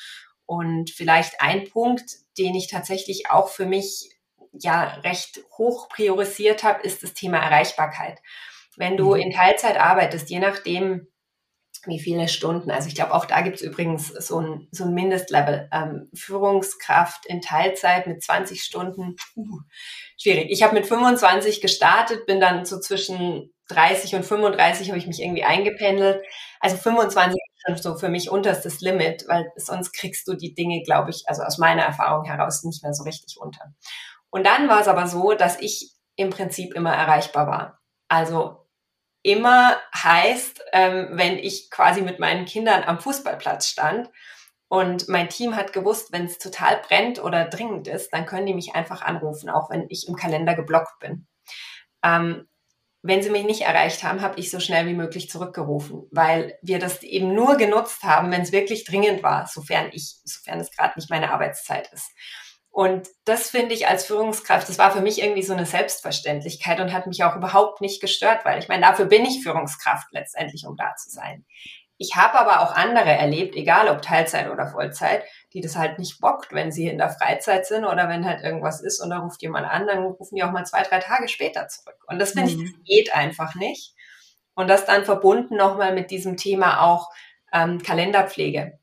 Und 0.46 0.92
vielleicht 0.92 1.42
ein 1.42 1.70
Punkt, 1.70 2.04
den 2.38 2.54
ich 2.56 2.68
tatsächlich 2.70 3.30
auch 3.30 3.50
für 3.50 3.66
mich 3.66 4.10
ja 4.52 4.84
recht 5.04 5.40
hoch 5.58 5.90
priorisiert 5.90 6.64
habe, 6.64 6.82
ist 6.84 7.02
das 7.02 7.14
Thema 7.14 7.40
Erreichbarkeit. 7.40 8.20
Wenn 8.78 8.98
du 8.98 9.16
mhm. 9.16 9.22
in 9.22 9.32
Teilzeit 9.32 9.78
arbeitest, 9.78 10.30
je 10.30 10.40
nachdem, 10.40 11.08
wie 11.86 12.00
viele 12.00 12.28
Stunden. 12.28 12.72
Also 12.72 12.88
ich 12.88 12.96
glaube, 12.96 13.14
auch 13.14 13.26
da 13.26 13.42
gibt 13.42 13.58
es 13.58 13.62
übrigens 13.62 14.08
so 14.08 14.40
ein, 14.40 14.68
so 14.72 14.86
ein 14.86 14.94
Mindestlevel. 14.94 15.70
Ähm, 15.72 16.10
Führungskraft 16.14 17.26
in 17.26 17.42
Teilzeit 17.42 18.08
mit 18.08 18.24
20 18.24 18.64
Stunden, 18.64 19.16
uh, 19.36 19.60
schwierig. 20.18 20.48
Ich 20.50 20.64
habe 20.64 20.74
mit 20.74 20.86
25 20.86 21.62
gestartet, 21.62 22.26
bin 22.26 22.40
dann 22.40 22.66
so 22.66 22.80
zwischen 22.80 23.54
30 23.70 24.16
und 24.16 24.26
35 24.26 24.90
habe 24.90 24.98
ich 24.98 25.08
mich 25.08 25.22
irgendwie 25.22 25.44
eingependelt. 25.44 26.24
Also 26.60 26.78
25 26.78 27.36
ist 27.36 27.62
schon 27.66 27.78
so 27.78 27.98
für 27.98 28.10
mich 28.10 28.30
unterstes 28.30 28.82
Limit, 28.82 29.26
weil 29.28 29.52
sonst 29.56 29.94
kriegst 29.94 30.28
du 30.28 30.36
die 30.36 30.54
Dinge, 30.54 30.82
glaube 30.84 31.12
ich, 31.12 31.24
also 31.28 31.44
aus 31.44 31.58
meiner 31.58 31.84
Erfahrung 31.84 32.26
heraus 32.26 32.64
nicht 32.64 32.84
mehr 32.84 32.94
so 32.94 33.04
richtig 33.04 33.38
unter. 33.40 33.74
Und 34.30 34.46
dann 34.46 34.68
war 34.68 34.82
es 34.82 34.88
aber 34.88 35.08
so, 35.08 35.34
dass 35.34 35.60
ich 35.60 35.92
im 36.16 36.30
Prinzip 36.30 36.74
immer 36.74 36.94
erreichbar 36.94 37.48
war. 37.48 37.80
Also 38.08 38.63
immer 39.24 39.78
heißt, 39.96 40.62
ähm, 40.74 41.10
wenn 41.12 41.38
ich 41.38 41.72
quasi 41.72 42.02
mit 42.02 42.20
meinen 42.20 42.46
Kindern 42.46 42.84
am 42.84 43.00
Fußballplatz 43.00 43.68
stand 43.68 44.10
und 44.68 45.08
mein 45.08 45.30
Team 45.30 45.56
hat 45.56 45.74
gewusst, 45.74 46.12
wenn 46.12 46.26
es 46.26 46.38
total 46.38 46.82
brennt 46.88 47.24
oder 47.24 47.46
dringend 47.46 47.88
ist, 47.88 48.12
dann 48.12 48.26
können 48.26 48.46
die 48.46 48.54
mich 48.54 48.76
einfach 48.76 49.02
anrufen, 49.02 49.50
auch 49.50 49.70
wenn 49.70 49.86
ich 49.90 50.08
im 50.08 50.16
Kalender 50.16 50.56
geblockt 50.56 51.00
bin. 51.00 51.28
Ähm, 52.04 52.48
wenn 53.06 53.22
sie 53.22 53.30
mich 53.30 53.44
nicht 53.44 53.62
erreicht 53.62 54.04
haben, 54.04 54.22
habe 54.22 54.40
ich 54.40 54.50
so 54.50 54.62
schnell 54.62 54.88
wie 54.88 54.94
möglich 54.94 55.30
zurückgerufen, 55.30 56.08
weil 56.12 56.58
wir 56.62 56.80
das 56.80 57.04
eben 57.04 57.34
nur 57.34 57.58
genutzt 57.58 58.04
haben, 58.04 58.32
wenn 58.32 58.42
es 58.42 58.54
wirklich 58.54 58.86
dringend 58.86 59.24
war, 59.24 59.46
sofern 59.46 59.90
ich, 59.92 60.16
sofern 60.24 60.62
es 60.62 60.72
gerade 60.72 60.94
nicht 60.98 61.10
meine 61.10 61.32
Arbeitszeit 61.32 61.92
ist. 61.92 62.12
Und 62.74 63.08
das 63.26 63.52
finde 63.52 63.76
ich 63.76 63.88
als 63.88 64.04
Führungskraft, 64.06 64.68
das 64.68 64.80
war 64.80 64.90
für 64.90 65.02
mich 65.02 65.22
irgendwie 65.22 65.44
so 65.44 65.54
eine 65.54 65.68
Selbstverständlichkeit 65.68 66.80
und 66.80 66.92
hat 66.92 67.06
mich 67.06 67.24
auch 67.24 67.36
überhaupt 67.36 67.82
nicht 67.82 68.02
gestört, 68.02 68.46
weil 68.46 68.58
ich 68.58 68.68
meine, 68.68 68.82
dafür 68.82 69.06
bin 69.06 69.24
ich 69.26 69.44
Führungskraft 69.44 70.08
letztendlich, 70.10 70.66
um 70.66 70.76
da 70.76 70.96
zu 70.96 71.12
sein. 71.12 71.46
Ich 72.00 72.16
habe 72.16 72.34
aber 72.34 72.62
auch 72.62 72.76
andere 72.76 73.12
erlebt, 73.12 73.56
egal 73.56 73.90
ob 73.90 74.02
Teilzeit 74.02 74.50
oder 74.50 74.66
Vollzeit, 74.66 75.24
die 75.54 75.62
das 75.62 75.78
halt 75.78 76.00
nicht 76.00 76.20
bockt, 76.20 76.52
wenn 76.52 76.72
sie 76.72 76.88
in 76.88 76.98
der 76.98 77.12
Freizeit 77.12 77.68
sind 77.68 77.86
oder 77.86 78.10
wenn 78.10 78.26
halt 78.26 78.44
irgendwas 78.44 78.82
ist 78.82 79.00
und 79.00 79.12
da 79.12 79.20
ruft 79.20 79.44
jemand 79.44 79.68
an, 79.68 79.86
dann 79.86 80.06
rufen 80.06 80.36
die 80.36 80.44
auch 80.44 80.52
mal 80.52 80.66
zwei, 80.66 80.82
drei 80.82 80.98
Tage 80.98 81.28
später 81.28 81.68
zurück. 81.68 82.04
Und 82.08 82.18
das 82.18 82.32
finde 82.32 82.56
mhm. 82.56 82.64
ich, 82.64 82.72
das 82.72 82.84
geht 82.86 83.14
einfach 83.14 83.54
nicht. 83.54 83.94
Und 84.56 84.68
das 84.68 84.88
dann 84.88 85.06
verbunden 85.06 85.58
nochmal 85.58 85.94
mit 85.94 86.10
diesem 86.10 86.38
Thema 86.38 86.82
auch 86.82 87.12
ähm, 87.54 87.84
Kalenderpflege. 87.84 88.80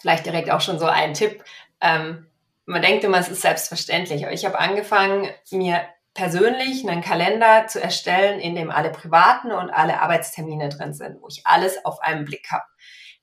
Vielleicht 0.00 0.26
direkt 0.26 0.50
auch 0.50 0.60
schon 0.60 0.80
so 0.80 0.86
ein 0.86 1.14
Tipp. 1.14 1.44
Ähm, 1.80 2.26
man 2.66 2.82
denkt 2.82 3.04
immer, 3.04 3.18
es 3.18 3.28
ist 3.28 3.42
selbstverständlich, 3.42 4.24
aber 4.24 4.32
ich 4.32 4.44
habe 4.44 4.58
angefangen, 4.58 5.28
mir 5.50 5.86
persönlich 6.14 6.88
einen 6.88 7.02
Kalender 7.02 7.66
zu 7.66 7.82
erstellen, 7.82 8.40
in 8.40 8.54
dem 8.54 8.70
alle 8.70 8.90
privaten 8.90 9.50
und 9.50 9.70
alle 9.70 10.00
Arbeitstermine 10.00 10.68
drin 10.68 10.94
sind, 10.94 11.20
wo 11.20 11.28
ich 11.28 11.42
alles 11.44 11.84
auf 11.84 12.00
einen 12.00 12.24
Blick 12.24 12.46
habe. 12.50 12.64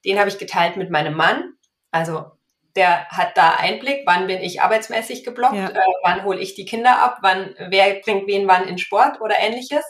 Den 0.06 0.20
habe 0.20 0.30
ich 0.30 0.38
geteilt 0.38 0.76
mit 0.76 0.90
meinem 0.90 1.16
Mann. 1.16 1.54
Also 1.92 2.32
der 2.76 3.08
hat 3.10 3.38
da 3.38 3.56
Einblick, 3.56 4.04
wann 4.06 4.28
bin 4.28 4.40
ich 4.40 4.62
arbeitsmäßig 4.62 5.24
geblockt, 5.24 5.56
ja. 5.56 5.70
äh, 5.70 5.80
wann 6.04 6.24
hole 6.24 6.40
ich 6.40 6.56
die 6.56 6.66
Kinder 6.66 7.02
ab, 7.02 7.20
wann 7.22 7.56
wer 7.70 7.96
bringt 7.96 8.28
wen 8.28 8.48
wann 8.48 8.68
in 8.68 8.78
Sport 8.78 9.22
oder 9.22 9.40
ähnliches. 9.40 9.84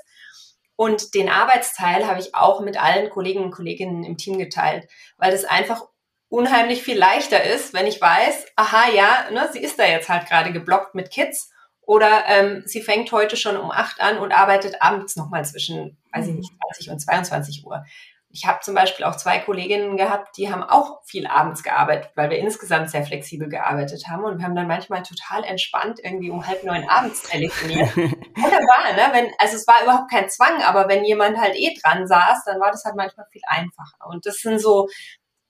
Und 0.75 1.13
den 1.13 1.29
Arbeitsteil 1.29 2.07
habe 2.07 2.19
ich 2.19 2.33
auch 2.33 2.61
mit 2.61 2.81
allen 2.81 3.09
Kollegen 3.09 3.43
und 3.43 3.51
Kolleginnen 3.51 4.03
im 4.03 4.17
Team 4.17 4.39
geteilt, 4.39 4.87
weil 5.17 5.31
das 5.31 5.45
einfach 5.45 5.83
unheimlich 6.31 6.81
viel 6.81 6.97
leichter 6.97 7.43
ist, 7.43 7.73
wenn 7.73 7.85
ich 7.85 7.99
weiß, 7.99 8.45
aha, 8.55 8.89
ja, 8.95 9.29
ne, 9.31 9.49
sie 9.51 9.59
ist 9.59 9.77
da 9.77 9.85
jetzt 9.85 10.07
halt 10.07 10.27
gerade 10.27 10.53
geblockt 10.53 10.95
mit 10.95 11.11
Kids 11.11 11.51
oder 11.81 12.23
ähm, 12.27 12.63
sie 12.65 12.81
fängt 12.81 13.11
heute 13.11 13.35
schon 13.35 13.57
um 13.57 13.69
acht 13.69 13.99
an 13.99 14.17
und 14.17 14.31
arbeitet 14.31 14.81
abends 14.81 15.17
nochmal 15.17 15.43
zwischen, 15.43 15.97
weiß 16.13 16.27
ich 16.27 16.35
nicht, 16.35 16.51
20 16.69 16.89
und 16.89 16.99
22 16.99 17.65
Uhr. 17.65 17.83
Ich 18.29 18.45
habe 18.45 18.61
zum 18.61 18.75
Beispiel 18.75 19.03
auch 19.03 19.17
zwei 19.17 19.39
Kolleginnen 19.39 19.97
gehabt, 19.97 20.37
die 20.37 20.49
haben 20.49 20.63
auch 20.63 21.03
viel 21.03 21.27
abends 21.27 21.63
gearbeitet, 21.63 22.11
weil 22.15 22.29
wir 22.29 22.39
insgesamt 22.39 22.89
sehr 22.89 23.03
flexibel 23.03 23.49
gearbeitet 23.49 24.07
haben 24.07 24.23
und 24.23 24.37
wir 24.37 24.45
haben 24.45 24.55
dann 24.55 24.69
manchmal 24.69 25.03
total 25.03 25.43
entspannt 25.43 25.99
irgendwie 26.01 26.29
um 26.29 26.47
halb 26.47 26.63
neun 26.63 26.87
abends 26.87 27.23
telefoniert. 27.23 27.93
Wunderbar, 27.97 28.93
ne? 28.95 29.09
Wenn, 29.11 29.31
also 29.37 29.57
es 29.57 29.67
war 29.67 29.83
überhaupt 29.83 30.09
kein 30.09 30.29
Zwang, 30.29 30.63
aber 30.63 30.87
wenn 30.87 31.03
jemand 31.03 31.37
halt 31.37 31.57
eh 31.57 31.75
dran 31.83 32.07
saß, 32.07 32.45
dann 32.45 32.61
war 32.61 32.71
das 32.71 32.85
halt 32.85 32.95
manchmal 32.95 33.25
viel 33.33 33.41
einfacher. 33.47 34.07
Und 34.07 34.25
das 34.25 34.37
sind 34.37 34.61
so 34.61 34.87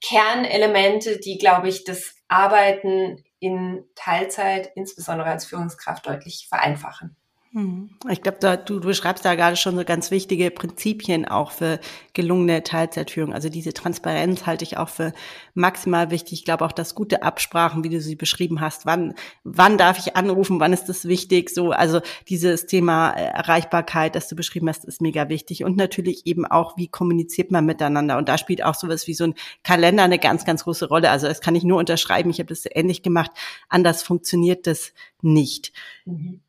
Kernelemente, 0.02 1.20
die, 1.20 1.38
glaube 1.38 1.70
ich, 1.70 1.84
das 1.84 2.16
Arbeiten 2.28 3.24
in 3.40 3.86
Teilzeit, 3.96 4.72
insbesondere 4.76 5.30
als 5.30 5.46
Führungskraft, 5.46 6.06
deutlich 6.06 6.48
vereinfachen. 6.50 7.16
Hm. 7.54 7.90
Ich 8.10 8.22
glaube, 8.22 8.38
du, 8.40 8.80
du 8.80 8.80
beschreibst 8.80 9.26
da 9.26 9.36
gerade 9.36 9.58
schon 9.58 9.76
so 9.76 9.84
ganz 9.84 10.10
wichtige 10.10 10.52
Prinzipien 10.52 11.28
auch 11.28 11.52
für 11.52 11.82
gelungene 12.14 12.64
Teilzeitführung. 12.64 13.34
Also 13.34 13.50
diese 13.50 13.74
Transparenz 13.74 14.46
halte 14.46 14.64
ich 14.64 14.78
auch 14.78 14.88
für 14.88 15.12
maximal 15.54 16.12
wichtig. 16.12 16.32
Ich 16.32 16.46
glaube 16.46 16.64
auch, 16.64 16.72
dass 16.72 16.96
gute 16.96 17.24
Absprachen, 17.24 17.84
wie 17.84 17.90
du 17.90 18.00
sie 18.00 18.16
beschrieben 18.16 18.62
hast, 18.62 18.86
wann, 18.86 19.16
wann 19.44 19.78
darf 19.78 20.00
ich 20.00 20.16
anrufen, 20.16 20.62
wann 20.62 20.72
ist 20.72 20.86
das 20.86 21.10
wichtig, 21.10 21.50
so, 21.50 21.72
also 21.72 22.00
dieses 22.30 22.68
Thema 22.68 23.12
äh, 23.12 23.26
Erreichbarkeit, 23.26 24.16
das 24.16 24.30
du 24.30 24.38
beschrieben 24.38 24.70
hast, 24.70 24.86
ist 24.86 25.02
mega 25.02 25.28
wichtig. 25.28 25.66
Und 25.66 25.76
natürlich 25.76 26.26
eben 26.28 26.46
auch, 26.46 26.78
wie 26.78 26.88
kommuniziert 26.88 27.52
man 27.52 27.66
miteinander. 27.66 28.18
Und 28.18 28.30
da 28.30 28.38
spielt 28.38 28.64
auch 28.64 28.76
sowas 28.76 29.08
wie 29.08 29.14
so 29.14 29.26
ein 29.26 29.36
Kalender 29.64 30.04
eine 30.04 30.20
ganz, 30.20 30.46
ganz 30.46 30.64
große 30.64 30.88
Rolle. 30.88 31.10
Also 31.10 31.28
das 31.28 31.42
kann 31.42 31.56
ich 31.56 31.66
nur 31.66 31.80
unterschreiben. 31.80 32.30
Ich 32.30 32.40
habe 32.40 32.48
das 32.48 32.64
ähnlich 32.66 33.04
gemacht. 33.04 33.32
Anders 33.68 34.04
funktioniert 34.04 34.68
das 34.68 34.94
nicht. 35.22 35.74
Mhm. 36.06 36.40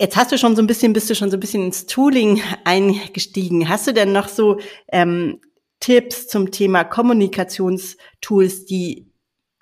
Jetzt 0.00 0.16
hast 0.16 0.32
du 0.32 0.38
schon 0.38 0.56
so 0.56 0.62
ein 0.62 0.66
bisschen, 0.66 0.94
bist 0.94 1.10
du 1.10 1.14
schon 1.14 1.30
so 1.30 1.36
ein 1.36 1.40
bisschen 1.40 1.62
ins 1.62 1.84
Tooling 1.84 2.42
eingestiegen. 2.64 3.68
Hast 3.68 3.86
du 3.86 3.92
denn 3.92 4.12
noch 4.12 4.28
so 4.28 4.58
ähm, 4.90 5.42
Tipps 5.78 6.26
zum 6.26 6.50
Thema 6.50 6.84
Kommunikationstools, 6.84 8.64
die 8.64 9.12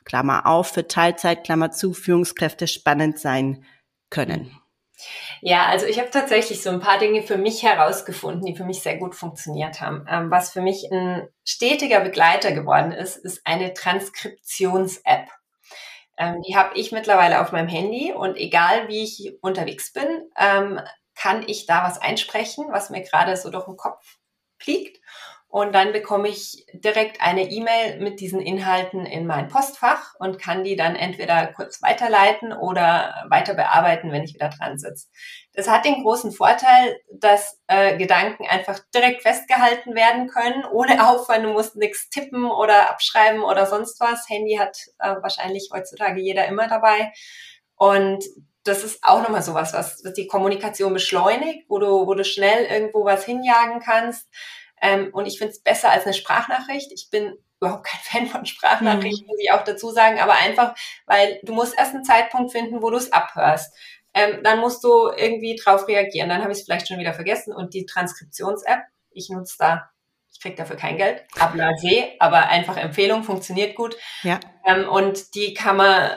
Klammer 0.04 0.46
auf 0.46 0.68
für 0.68 0.86
Teilzeit, 0.86 1.42
Klammer 1.42 1.72
zu, 1.72 1.92
Führungskräfte 1.92 2.68
spannend 2.68 3.18
sein 3.18 3.64
können? 4.10 4.56
Ja, 5.40 5.66
also 5.66 5.86
ich 5.86 5.98
habe 5.98 6.10
tatsächlich 6.10 6.62
so 6.62 6.70
ein 6.70 6.78
paar 6.78 7.00
Dinge 7.00 7.22
für 7.22 7.36
mich 7.36 7.64
herausgefunden, 7.64 8.46
die 8.46 8.54
für 8.54 8.64
mich 8.64 8.80
sehr 8.80 8.96
gut 8.96 9.16
funktioniert 9.16 9.80
haben. 9.80 10.06
Ähm, 10.08 10.30
was 10.30 10.52
für 10.52 10.60
mich 10.60 10.88
ein 10.92 11.26
stetiger 11.44 11.98
Begleiter 11.98 12.52
geworden 12.52 12.92
ist, 12.92 13.16
ist 13.16 13.40
eine 13.44 13.74
Transkriptions-App. 13.74 15.30
Ähm, 16.18 16.42
die 16.42 16.56
habe 16.56 16.76
ich 16.76 16.92
mittlerweile 16.92 17.40
auf 17.40 17.52
meinem 17.52 17.68
Handy 17.68 18.12
und 18.12 18.36
egal 18.36 18.88
wie 18.88 19.04
ich 19.04 19.34
unterwegs 19.42 19.92
bin, 19.92 20.06
ähm, 20.36 20.80
kann 21.14 21.44
ich 21.48 21.66
da 21.66 21.84
was 21.84 22.00
einsprechen, 22.00 22.66
was 22.70 22.90
mir 22.90 23.02
gerade 23.02 23.36
so 23.36 23.50
durch 23.50 23.64
den 23.66 23.76
Kopf 23.76 24.18
fliegt. 24.60 25.00
Und 25.50 25.74
dann 25.74 25.92
bekomme 25.92 26.28
ich 26.28 26.66
direkt 26.74 27.22
eine 27.22 27.50
E-Mail 27.50 28.00
mit 28.00 28.20
diesen 28.20 28.38
Inhalten 28.38 29.06
in 29.06 29.26
mein 29.26 29.48
Postfach 29.48 30.14
und 30.18 30.38
kann 30.38 30.62
die 30.62 30.76
dann 30.76 30.94
entweder 30.94 31.46
kurz 31.46 31.80
weiterleiten 31.80 32.52
oder 32.52 33.24
weiter 33.30 33.54
bearbeiten, 33.54 34.12
wenn 34.12 34.24
ich 34.24 34.34
wieder 34.34 34.50
dran 34.50 34.78
sitze. 34.78 35.08
Das 35.54 35.66
hat 35.66 35.86
den 35.86 36.02
großen 36.02 36.32
Vorteil, 36.32 37.00
dass 37.10 37.58
äh, 37.66 37.96
Gedanken 37.96 38.46
einfach 38.46 38.78
direkt 38.94 39.22
festgehalten 39.22 39.94
werden 39.94 40.28
können, 40.28 40.66
ohne 40.70 41.08
Aufwand. 41.08 41.46
Du 41.46 41.52
musst 41.52 41.76
nichts 41.76 42.10
tippen 42.10 42.44
oder 42.44 42.90
abschreiben 42.90 43.42
oder 43.42 43.64
sonst 43.64 43.98
was. 44.00 44.28
Handy 44.28 44.56
hat 44.56 44.76
äh, 44.98 45.14
wahrscheinlich 45.22 45.70
heutzutage 45.72 46.20
jeder 46.20 46.46
immer 46.46 46.68
dabei. 46.68 47.10
Und 47.74 48.22
das 48.64 48.84
ist 48.84 48.98
auch 49.02 49.22
nochmal 49.22 49.42
sowas, 49.42 49.72
was, 49.72 50.04
was 50.04 50.12
die 50.12 50.26
Kommunikation 50.26 50.92
beschleunigt, 50.92 51.64
wo 51.70 51.78
du, 51.78 52.06
wo 52.06 52.12
du 52.12 52.22
schnell 52.22 52.66
irgendwo 52.66 53.06
was 53.06 53.24
hinjagen 53.24 53.80
kannst 53.80 54.28
ähm, 54.82 55.10
und 55.12 55.26
ich 55.26 55.38
finde 55.38 55.52
es 55.52 55.62
besser 55.62 55.90
als 55.90 56.04
eine 56.04 56.14
Sprachnachricht. 56.14 56.92
Ich 56.92 57.08
bin 57.10 57.36
überhaupt 57.60 57.86
kein 57.86 58.00
Fan 58.02 58.26
von 58.26 58.46
Sprachnachrichten, 58.46 59.26
mhm. 59.26 59.28
muss 59.28 59.40
ich 59.40 59.52
auch 59.52 59.64
dazu 59.64 59.90
sagen, 59.90 60.20
aber 60.20 60.34
einfach, 60.34 60.74
weil 61.06 61.40
du 61.42 61.52
musst 61.52 61.78
erst 61.78 61.94
einen 61.94 62.04
Zeitpunkt 62.04 62.52
finden, 62.52 62.82
wo 62.82 62.90
du 62.90 62.96
es 62.96 63.12
abhörst. 63.12 63.74
Ähm, 64.14 64.40
dann 64.42 64.60
musst 64.60 64.82
du 64.84 65.10
irgendwie 65.16 65.54
drauf 65.56 65.86
reagieren. 65.86 66.28
Dann 66.28 66.42
habe 66.42 66.52
ich 66.52 66.58
es 66.58 66.64
vielleicht 66.64 66.88
schon 66.88 66.98
wieder 66.98 67.14
vergessen. 67.14 67.54
Und 67.54 67.74
die 67.74 67.86
Transkriptions-App, 67.86 68.80
ich 69.10 69.28
nutze 69.28 69.56
da, 69.58 69.90
ich 70.32 70.40
krieg 70.40 70.56
dafür 70.56 70.76
kein 70.76 70.96
Geld, 70.96 71.24
Ablase, 71.38 72.12
aber 72.18 72.48
einfach 72.48 72.76
Empfehlung, 72.76 73.22
funktioniert 73.22 73.76
gut. 73.76 73.96
Ja. 74.22 74.40
Ähm, 74.64 74.88
und 74.88 75.34
die 75.34 75.54
kann 75.54 75.76
man 75.76 76.10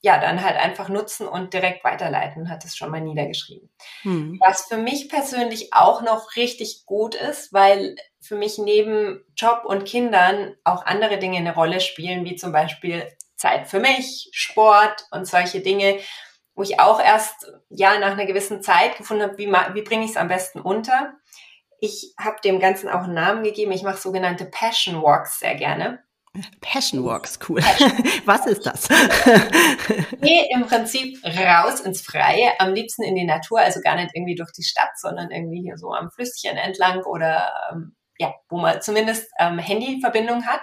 ja, 0.00 0.18
dann 0.18 0.44
halt 0.44 0.56
einfach 0.56 0.88
nutzen 0.88 1.26
und 1.26 1.54
direkt 1.54 1.82
weiterleiten, 1.82 2.48
hat 2.48 2.64
es 2.64 2.76
schon 2.76 2.90
mal 2.90 3.00
niedergeschrieben. 3.00 3.68
Hm. 4.02 4.38
Was 4.40 4.66
für 4.66 4.76
mich 4.76 5.08
persönlich 5.08 5.72
auch 5.72 6.02
noch 6.02 6.36
richtig 6.36 6.84
gut 6.86 7.16
ist, 7.16 7.52
weil 7.52 7.96
für 8.20 8.36
mich 8.36 8.58
neben 8.58 9.24
Job 9.36 9.62
und 9.64 9.84
Kindern 9.84 10.54
auch 10.62 10.86
andere 10.86 11.18
Dinge 11.18 11.38
eine 11.38 11.54
Rolle 11.54 11.80
spielen, 11.80 12.24
wie 12.24 12.36
zum 12.36 12.52
Beispiel 12.52 13.10
Zeit 13.34 13.66
für 13.68 13.80
mich, 13.80 14.28
Sport 14.32 15.06
und 15.10 15.26
solche 15.26 15.60
Dinge, 15.60 15.98
wo 16.54 16.62
ich 16.62 16.78
auch 16.80 17.00
erst 17.00 17.50
ja 17.68 17.98
nach 17.98 18.12
einer 18.12 18.26
gewissen 18.26 18.62
Zeit 18.62 18.96
gefunden 18.98 19.22
habe, 19.22 19.38
wie, 19.38 19.46
wie 19.46 19.82
bringe 19.82 20.04
ich 20.04 20.12
es 20.12 20.16
am 20.16 20.28
besten 20.28 20.60
unter. 20.60 21.14
Ich 21.80 22.14
habe 22.18 22.40
dem 22.42 22.58
Ganzen 22.58 22.88
auch 22.88 23.04
einen 23.04 23.14
Namen 23.14 23.44
gegeben. 23.44 23.70
Ich 23.70 23.84
mache 23.84 24.00
sogenannte 24.00 24.44
Passion 24.44 25.00
Walks 25.00 25.38
sehr 25.38 25.54
gerne. 25.54 26.02
Passion 26.60 27.04
Walks, 27.04 27.38
cool. 27.48 27.60
Was 28.24 28.46
ist 28.46 28.64
das? 28.66 28.88
Geh 30.20 30.46
im 30.52 30.66
Prinzip 30.66 31.18
raus 31.24 31.80
ins 31.80 32.02
Freie, 32.02 32.52
am 32.58 32.74
liebsten 32.74 33.02
in 33.02 33.14
die 33.14 33.24
Natur, 33.24 33.60
also 33.60 33.80
gar 33.80 33.96
nicht 33.96 34.10
irgendwie 34.14 34.34
durch 34.34 34.52
die 34.52 34.62
Stadt, 34.62 34.90
sondern 34.96 35.30
irgendwie 35.30 35.62
hier 35.62 35.78
so 35.78 35.92
am 35.92 36.10
Flüsschen 36.10 36.56
entlang 36.56 37.02
oder 37.04 37.52
ähm, 37.70 37.96
ja, 38.18 38.34
wo 38.48 38.58
man 38.58 38.82
zumindest 38.82 39.30
ähm, 39.38 39.58
Handyverbindung 39.58 40.46
hat 40.46 40.62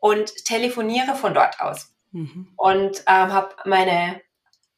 und 0.00 0.32
telefoniere 0.44 1.14
von 1.14 1.34
dort 1.34 1.60
aus. 1.60 1.94
Mhm. 2.12 2.52
Und 2.56 3.02
ähm, 3.06 3.32
habe 3.32 3.54
meine 3.64 4.20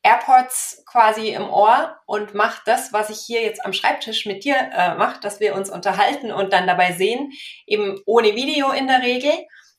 AirPods 0.03 0.85
quasi 0.87 1.29
im 1.31 1.49
Ohr 1.49 1.97
und 2.07 2.35
mache 2.35 2.61
das, 2.67 2.93
was 2.93 3.11
ich 3.11 3.21
hier 3.21 3.43
jetzt 3.43 3.65
am 3.65 3.73
Schreibtisch 3.73 4.27
mit 4.27 4.45
dir 4.45 4.57
äh, 4.57 4.95
mache, 4.97 5.21
dass 5.21 5.41
wir 5.41 5.55
uns 5.55 5.71
unterhalten 5.71 6.33
und 6.33 6.53
dann 6.53 6.67
dabei 6.67 6.93
sehen, 6.93 7.33
eben 7.67 8.01
ohne 8.05 8.35
Video 8.35 8.71
in 8.73 8.89
der 8.89 9.03
Regel 9.03 9.33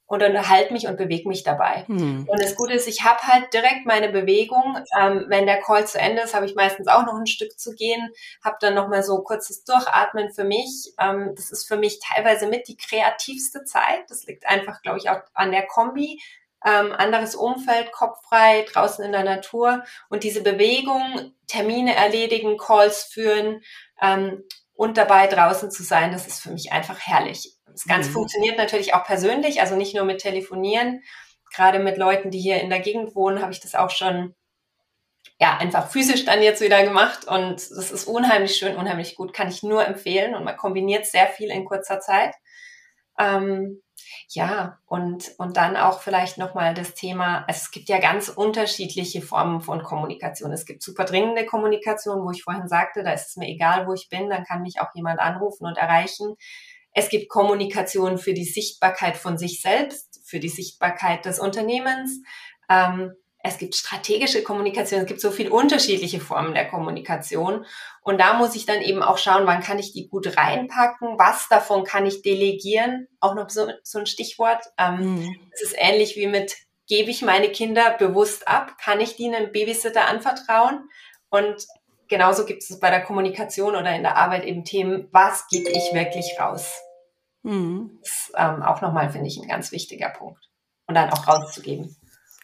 und 0.06 0.22
unterhalte 0.22 0.74
mich 0.74 0.88
und 0.88 0.98
bewege 0.98 1.28
mich 1.28 1.44
dabei. 1.44 1.86
Hm. 1.88 2.28
Und 2.28 2.42
das 2.42 2.56
Gute 2.56 2.74
ist, 2.74 2.88
ich 2.88 3.04
habe 3.04 3.22
halt 3.22 3.54
direkt 3.54 3.86
meine 3.86 4.10
Bewegung. 4.10 4.78
Ähm, 5.00 5.26
wenn 5.28 5.46
der 5.46 5.62
Call 5.62 5.88
zu 5.88 6.00
Ende 6.00 6.22
ist, 6.22 6.34
habe 6.34 6.46
ich 6.46 6.56
meistens 6.56 6.88
auch 6.88 7.06
noch 7.06 7.16
ein 7.16 7.26
Stück 7.26 7.58
zu 7.58 7.74
gehen, 7.74 8.12
habe 8.44 8.58
dann 8.60 8.76
noch 8.76 8.90
mal 8.90 9.04
so 9.04 9.24
kurzes 9.24 9.64
Durchatmen 9.64 10.32
für 10.32 10.44
mich. 10.44 10.94
Ähm, 11.00 11.34
das 11.36 11.52
ist 11.52 11.68
für 11.68 11.78
mich 11.78 12.00
teilweise 12.00 12.48
mit 12.48 12.68
die 12.68 12.78
kreativste 12.78 13.64
Zeit. 13.64 14.04
Das 14.10 14.26
liegt 14.26 14.46
einfach, 14.48 14.82
glaube 14.82 15.00
ich, 15.00 15.10
auch 15.10 15.22
an 15.34 15.52
der 15.52 15.66
Kombi 15.66 16.20
ähm, 16.66 16.94
anderes 16.94 17.36
Umfeld, 17.36 17.92
kopffrei, 17.92 18.66
draußen 18.72 19.04
in 19.04 19.12
der 19.12 19.24
Natur 19.24 19.84
und 20.10 20.24
diese 20.24 20.42
Bewegung, 20.42 21.34
Termine 21.48 21.96
erledigen, 21.96 22.58
Calls 22.58 23.04
führen 23.04 23.62
ähm, 24.02 24.44
und 24.74 24.98
dabei 24.98 25.28
draußen 25.28 25.72
zu 25.72 25.84
sein, 25.84 26.12
das 26.12 26.28
ist 26.28 26.42
für 26.42 26.52
mich 26.52 26.72
einfach 26.72 27.00
herrlich. 27.00 27.58
Das 27.74 27.86
Ganze 27.86 28.10
mhm. 28.10 28.14
funktioniert 28.14 28.58
natürlich 28.58 28.94
auch 28.94 29.04
persönlich, 29.04 29.62
also 29.62 29.76
nicht 29.76 29.96
nur 29.96 30.06
mit 30.06 30.22
Telefonieren. 30.22 31.02
Gerade 31.54 31.80
mit 31.80 31.98
Leuten, 31.98 32.32
die 32.32 32.40
hier 32.40 32.62
in 32.62 32.70
der 32.70 32.80
Gegend 32.80 33.16
wohnen, 33.16 33.42
habe 33.42 33.52
ich 33.52 33.60
das 33.60 33.76
auch 33.76 33.90
schon 33.90 34.34
ja, 35.40 35.58
einfach 35.58 35.90
physisch 35.90 36.26
dann 36.26 36.42
jetzt 36.42 36.62
wieder 36.62 36.84
gemacht 36.84 37.26
und 37.26 37.56
das 37.56 37.92
ist 37.92 38.06
unheimlich 38.06 38.56
schön, 38.56 38.78
unheimlich 38.78 39.16
gut, 39.16 39.34
kann 39.34 39.50
ich 39.50 39.64
nur 39.64 39.86
empfehlen 39.86 40.36
und 40.36 40.44
man 40.44 40.58
kombiniert 40.58 41.06
sehr 41.06 41.28
viel 41.28 41.50
in 41.50 41.66
kurzer 41.66 42.00
Zeit. 42.00 42.36
Ähm, 43.20 43.82
ja, 44.30 44.80
und, 44.86 45.34
und 45.38 45.58
dann 45.58 45.76
auch 45.76 46.02
vielleicht 46.02 46.38
nochmal 46.38 46.74
das 46.74 46.94
Thema, 46.94 47.44
also 47.48 47.60
es 47.64 47.72
gibt 47.72 47.90
ja 47.90 48.00
ganz 48.00 48.30
unterschiedliche 48.30 49.22
Formen 49.22 49.62
von 49.62 49.84
Kommunikation. 49.84 50.52
Es 50.52 50.66
gibt 50.66 50.82
super 50.82 51.06
dringende 51.06 51.46
Kommunikation, 51.46 52.24
wo 52.24 52.32
ich 52.32 52.44
vorhin 52.44 52.68
sagte, 52.68 53.04
da 53.04 53.12
ist 53.12 53.30
es 53.30 53.36
mir 53.36 53.48
egal, 53.48 53.88
wo 53.88 53.94
ich 53.94 54.10
bin, 54.10 54.30
dann 54.30 54.46
kann 54.46 54.62
mich 54.62 54.80
auch 54.82 54.94
jemand 54.96 55.20
anrufen 55.20 55.66
und 55.66 55.78
erreichen. 55.78 56.36
Es 56.94 57.10
gibt 57.10 57.30
Kommunikation 57.30 58.18
für 58.18 58.34
die 58.34 58.46
Sichtbarkeit 58.46 59.18
von 59.18 59.38
sich 59.38 59.62
selbst, 59.62 60.22
für 60.24 60.40
die 60.40 60.50
Sichtbarkeit 60.50 61.26
des 61.26 61.40
Unternehmens. 61.40 62.22
Ähm, 62.70 63.14
es 63.46 63.58
gibt 63.58 63.76
strategische 63.76 64.42
Kommunikation, 64.42 65.02
es 65.02 65.06
gibt 65.06 65.20
so 65.20 65.30
viele 65.30 65.52
unterschiedliche 65.52 66.22
Formen 66.22 66.54
der 66.54 66.70
Kommunikation. 66.70 67.66
Und 68.02 68.22
da 68.22 68.36
muss 68.36 68.56
ich 68.56 68.66
dann 68.66 68.82
eben 68.82 69.04
auch 69.04 69.18
schauen, 69.18 69.46
wann 69.46 69.62
kann 69.62 69.80
ich 69.80 69.92
die 69.92 70.08
gut 70.08 70.38
reinpacken, 70.38 71.20
was 71.20 71.50
davon 71.50 71.84
kann 71.84 72.06
ich 72.06 72.22
delegieren. 72.22 73.10
Auch 73.20 73.36
noch 73.36 73.50
so, 73.50 73.68
so 73.84 74.00
ein 74.00 74.06
Stichwort. 74.06 74.64
Ähm, 74.78 75.18
mhm. 75.18 75.36
Es 75.52 75.62
ist 75.62 75.76
ähnlich 75.78 76.16
wie 76.16 76.28
mit, 76.28 76.56
gebe 76.88 77.12
ich 77.12 77.22
meine 77.22 77.50
Kinder 77.50 77.92
bewusst 77.98 78.48
ab? 78.48 78.78
Kann 78.78 79.02
ich 79.02 79.18
die 79.18 79.28
einem 79.28 79.52
Babysitter 79.52 80.08
anvertrauen? 80.08 80.90
Und 81.30 81.68
genauso 82.08 82.46
gibt 82.46 82.64
es 82.64 82.80
bei 82.80 82.90
der 82.90 83.02
Kommunikation 83.02 83.76
oder 83.76 83.94
in 83.94 84.04
der 84.04 84.16
Arbeit 84.16 84.46
eben 84.46 84.64
Themen, 84.64 85.10
was 85.12 85.48
gebe 85.50 85.70
ich 85.70 85.94
wirklich 85.94 86.26
raus? 86.40 86.80
Mhm. 87.44 88.00
Das 88.02 88.10
ist 88.10 88.32
ähm, 88.36 88.64
auch 88.64 88.82
nochmal, 88.82 89.10
finde 89.10 89.28
ich, 89.28 89.40
ein 89.40 89.48
ganz 89.48 89.72
wichtiger 89.72 90.10
Punkt. 90.10 90.50
Und 90.88 90.96
dann 90.96 91.12
auch 91.12 91.28
rauszugeben. 91.28 91.96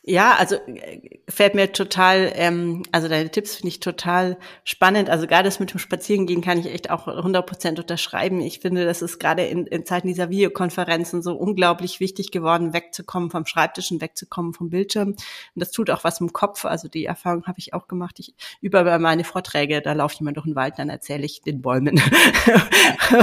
Ja, 0.10 0.36
also 0.40 0.56
äh, 0.56 1.20
fällt 1.30 1.54
mir 1.54 1.72
total, 1.72 2.32
ähm, 2.34 2.82
also 2.92 3.08
deine 3.08 3.30
Tipps 3.30 3.58
finde 3.58 3.68
ich 3.68 3.80
total 3.80 4.38
spannend. 4.64 5.08
Also 5.08 5.28
gerade 5.28 5.44
das 5.44 5.60
mit 5.60 5.72
dem 5.72 5.78
Spazierengehen 5.78 6.42
kann 6.42 6.58
ich 6.58 6.66
echt 6.66 6.90
auch 6.90 7.08
100 7.08 7.46
Prozent 7.46 7.78
unterschreiben. 7.80 8.42
Ich 8.42 8.60
finde, 8.60 8.86
das 8.86 9.04
ist 9.04 9.20
gerade 9.20 9.46
in, 9.46 9.68
in 9.68 9.86
Zeiten 9.86 10.08
dieser 10.08 10.32
Videokonferenzen 10.32 11.22
so 11.22 11.36
unglaublich 11.36 12.00
wichtig 12.00 12.32
geworden, 12.32 12.74
wegzukommen 12.74 13.30
vom 13.30 13.46
Schreibtisch 13.46 13.92
und 13.92 14.02
wegzukommen 14.02 14.56
vom 14.56 14.72
Bildschirm. 14.72 15.10
Und 15.10 15.18
das 15.54 15.70
tut 15.70 15.92
auch 15.92 16.04
was 16.04 16.20
im 16.22 16.34
Kopf. 16.34 16.66
Also 16.66 16.88
die 16.88 17.06
Erfahrung 17.06 17.46
habe 17.46 17.60
ich 17.60 17.76
auch 17.76 17.88
gemacht. 17.88 18.16
Ich 18.18 18.34
über 18.62 18.98
meine 18.98 19.24
Vorträge, 19.24 19.80
da 19.80 19.94
laufe 19.94 20.16
ich 20.16 20.22
immer 20.22 20.34
durch 20.34 20.48
den 20.48 20.56
Wald, 20.56 20.80
dann 20.80 20.90
erzähle 20.90 21.26
ich 21.26 21.44
den 21.44 21.62
Bäumen, 21.62 21.98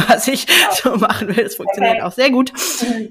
was 0.08 0.28
ich 0.28 0.46
so 0.70 0.94
machen 0.94 1.34
will. 1.34 1.42
Das 1.42 1.56
funktioniert 1.56 1.96
okay. 1.96 2.02
auch 2.02 2.12
sehr 2.12 2.30
gut. 2.30 2.52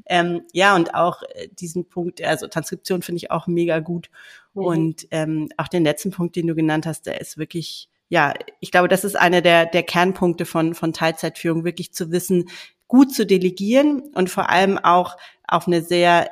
Ähm, 0.05 0.43
ja, 0.53 0.77
und 0.77 0.95
auch 0.95 1.23
äh, 1.23 1.49
diesen 1.59 1.89
Punkt, 1.89 2.23
also 2.23 2.47
Transkription 2.47 3.01
finde 3.01 3.17
ich 3.17 3.31
auch 3.31 3.47
mega 3.47 3.64
mega 3.65 3.79
gut. 3.79 4.09
Mhm. 4.53 4.63
Und 4.63 5.07
ähm, 5.11 5.49
auch 5.57 5.67
den 5.67 5.83
letzten 5.83 6.11
Punkt, 6.11 6.35
den 6.35 6.47
du 6.47 6.55
genannt 6.55 6.85
hast, 6.85 7.05
der 7.05 7.19
ist 7.19 7.37
wirklich, 7.37 7.89
ja, 8.09 8.33
ich 8.59 8.71
glaube, 8.71 8.87
das 8.87 9.03
ist 9.03 9.15
einer 9.15 9.41
der, 9.41 9.65
der 9.65 9.83
Kernpunkte 9.83 10.45
von, 10.45 10.75
von 10.75 10.93
Teilzeitführung, 10.93 11.63
wirklich 11.63 11.93
zu 11.93 12.11
wissen, 12.11 12.49
gut 12.87 13.13
zu 13.13 13.25
delegieren 13.25 14.01
und 14.13 14.29
vor 14.29 14.49
allem 14.49 14.77
auch 14.77 15.17
auf 15.47 15.67
eine 15.67 15.81
sehr 15.81 16.29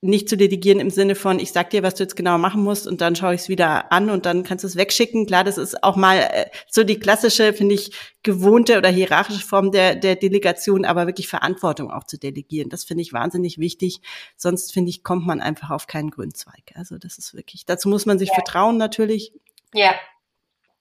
nicht 0.00 0.28
zu 0.28 0.36
delegieren 0.36 0.78
im 0.78 0.90
Sinne 0.90 1.16
von, 1.16 1.40
ich 1.40 1.50
sag 1.50 1.70
dir, 1.70 1.82
was 1.82 1.96
du 1.96 2.04
jetzt 2.04 2.14
genau 2.14 2.38
machen 2.38 2.62
musst 2.62 2.86
und 2.86 3.00
dann 3.00 3.16
schaue 3.16 3.34
ich 3.34 3.40
es 3.42 3.48
wieder 3.48 3.90
an 3.90 4.10
und 4.10 4.26
dann 4.26 4.44
kannst 4.44 4.62
du 4.62 4.68
es 4.68 4.76
wegschicken. 4.76 5.26
Klar, 5.26 5.42
das 5.42 5.58
ist 5.58 5.82
auch 5.82 5.96
mal 5.96 6.18
äh, 6.18 6.46
so 6.68 6.84
die 6.84 7.00
klassische, 7.00 7.52
finde 7.52 7.74
ich, 7.74 7.90
gewohnte 8.22 8.78
oder 8.78 8.90
hierarchische 8.90 9.44
Form 9.44 9.72
der, 9.72 9.96
der 9.96 10.14
Delegation, 10.14 10.84
aber 10.84 11.06
wirklich 11.06 11.26
Verantwortung 11.26 11.90
auch 11.90 12.04
zu 12.04 12.16
delegieren. 12.16 12.70
Das 12.70 12.84
finde 12.84 13.02
ich 13.02 13.12
wahnsinnig 13.12 13.58
wichtig. 13.58 14.00
Sonst, 14.36 14.72
finde 14.72 14.90
ich, 14.90 15.02
kommt 15.02 15.26
man 15.26 15.40
einfach 15.40 15.70
auf 15.70 15.88
keinen 15.88 16.10
Grünzweig. 16.10 16.72
Also 16.74 16.96
das 16.96 17.18
ist 17.18 17.34
wirklich, 17.34 17.66
dazu 17.66 17.88
muss 17.88 18.06
man 18.06 18.20
sich 18.20 18.28
ja. 18.28 18.34
vertrauen 18.34 18.76
natürlich. 18.76 19.32
Ja. 19.74 19.94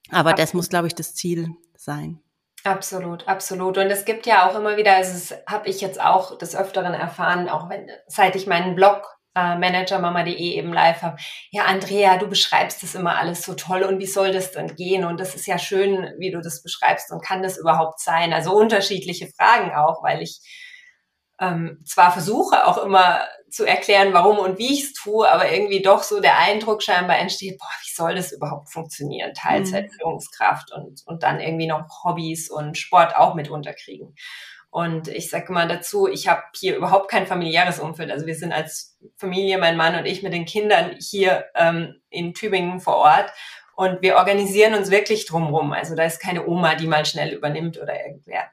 Aber 0.10 0.32
Absolut. 0.32 0.40
das 0.40 0.54
muss, 0.54 0.70
glaube 0.70 0.88
ich, 0.88 0.94
das 0.94 1.16
Ziel 1.16 1.56
sein. 1.76 2.20
Absolut, 2.64 3.28
absolut. 3.28 3.78
Und 3.78 3.86
es 3.92 4.04
gibt 4.04 4.26
ja 4.26 4.48
auch 4.50 4.56
immer 4.56 4.78
wieder, 4.78 4.96
also 4.96 5.14
das 5.14 5.40
habe 5.48 5.70
ich 5.70 5.80
jetzt 5.80 6.02
auch 6.02 6.38
des 6.38 6.56
Öfteren 6.56 6.94
erfahren, 6.94 7.50
auch 7.50 7.70
wenn, 7.70 7.90
seit 8.08 8.36
ich 8.36 8.46
meinen 8.48 8.76
Blog 8.76 9.18
äh, 9.36 9.56
managermama.de 9.56 10.34
eben 10.36 10.74
live 10.74 11.02
habe. 11.02 11.18
Ja, 11.52 11.66
Andrea, 11.66 12.18
du 12.18 12.28
beschreibst 12.28 12.84
das 12.84 12.96
immer 12.96 13.18
alles 13.18 13.44
so 13.44 13.54
toll 13.54 13.84
und 13.84 14.00
wie 14.00 14.06
soll 14.08 14.32
das 14.34 14.52
denn 14.52 14.76
gehen? 14.76 15.06
Und 15.06 15.20
das 15.20 15.36
ist 15.36 15.46
ja 15.48 15.60
schön, 15.60 16.12
wie 16.18 16.32
du 16.32 16.42
das 16.42 16.62
beschreibst 16.64 17.12
und 17.12 17.24
kann 17.24 17.42
das 17.44 17.58
überhaupt 17.58 18.00
sein? 18.02 18.34
Also 18.34 18.52
unterschiedliche 18.54 19.28
Fragen 19.38 19.74
auch, 19.76 20.04
weil 20.04 20.22
ich 20.22 20.42
ähm, 21.40 21.80
zwar 21.86 22.12
versuche 22.12 22.66
auch 22.68 22.80
immer 22.80 23.22
zu 23.50 23.66
erklären, 23.66 24.14
warum 24.14 24.40
und 24.40 24.58
wie 24.58 24.74
ich 24.74 24.84
es 24.84 24.94
tue, 24.94 25.30
aber 25.30 25.52
irgendwie 25.52 25.82
doch 25.82 26.04
so 26.04 26.20
der 26.20 26.38
Eindruck 26.38 26.84
scheinbar 26.84 27.18
entsteht, 27.18 27.58
boah, 27.58 27.70
wie 27.82 27.94
soll 27.94 28.16
das 28.16 28.32
überhaupt 28.32 28.72
funktionieren? 28.72 29.34
Teilzeitführungskraft 29.34 30.72
mhm. 30.76 30.84
und, 30.84 31.04
und 31.06 31.24
dann 31.24 31.40
irgendwie 31.40 31.68
noch 31.68 31.86
Hobbys 32.04 32.50
und 32.50 32.78
Sport 32.78 33.16
auch 33.16 33.36
mit 33.36 33.50
unterkriegen. 33.50 34.16
Und 34.70 35.08
ich 35.08 35.30
sage 35.30 35.52
mal 35.52 35.68
dazu, 35.68 36.08
ich 36.08 36.28
habe 36.28 36.44
hier 36.56 36.76
überhaupt 36.76 37.10
kein 37.10 37.26
familiäres 37.26 37.80
Umfeld. 37.80 38.12
Also 38.12 38.28
wir 38.28 38.36
sind 38.36 38.52
als 38.52 38.98
Familie, 39.16 39.58
mein 39.58 39.78
Mann 39.78 39.96
und 39.96 40.06
ich 40.06 40.24
mit 40.24 40.34
den 40.34 40.46
Kindern 40.46 40.96
hier 41.00 41.46
ähm, 41.56 41.96
in 42.10 42.34
Tübingen 42.34 42.80
vor 42.80 42.98
Ort. 42.98 43.32
Und 43.76 44.02
wir 44.02 44.18
organisieren 44.18 44.74
uns 44.74 44.92
wirklich 44.92 45.26
drumrum. 45.26 45.72
Also 45.72 45.96
da 45.96 46.04
ist 46.04 46.20
keine 46.20 46.46
Oma, 46.48 46.76
die 46.76 46.88
mal 46.88 47.06
schnell 47.06 47.34
übernimmt 47.34 47.80
oder 47.80 47.96
irgendwer. 48.06 48.44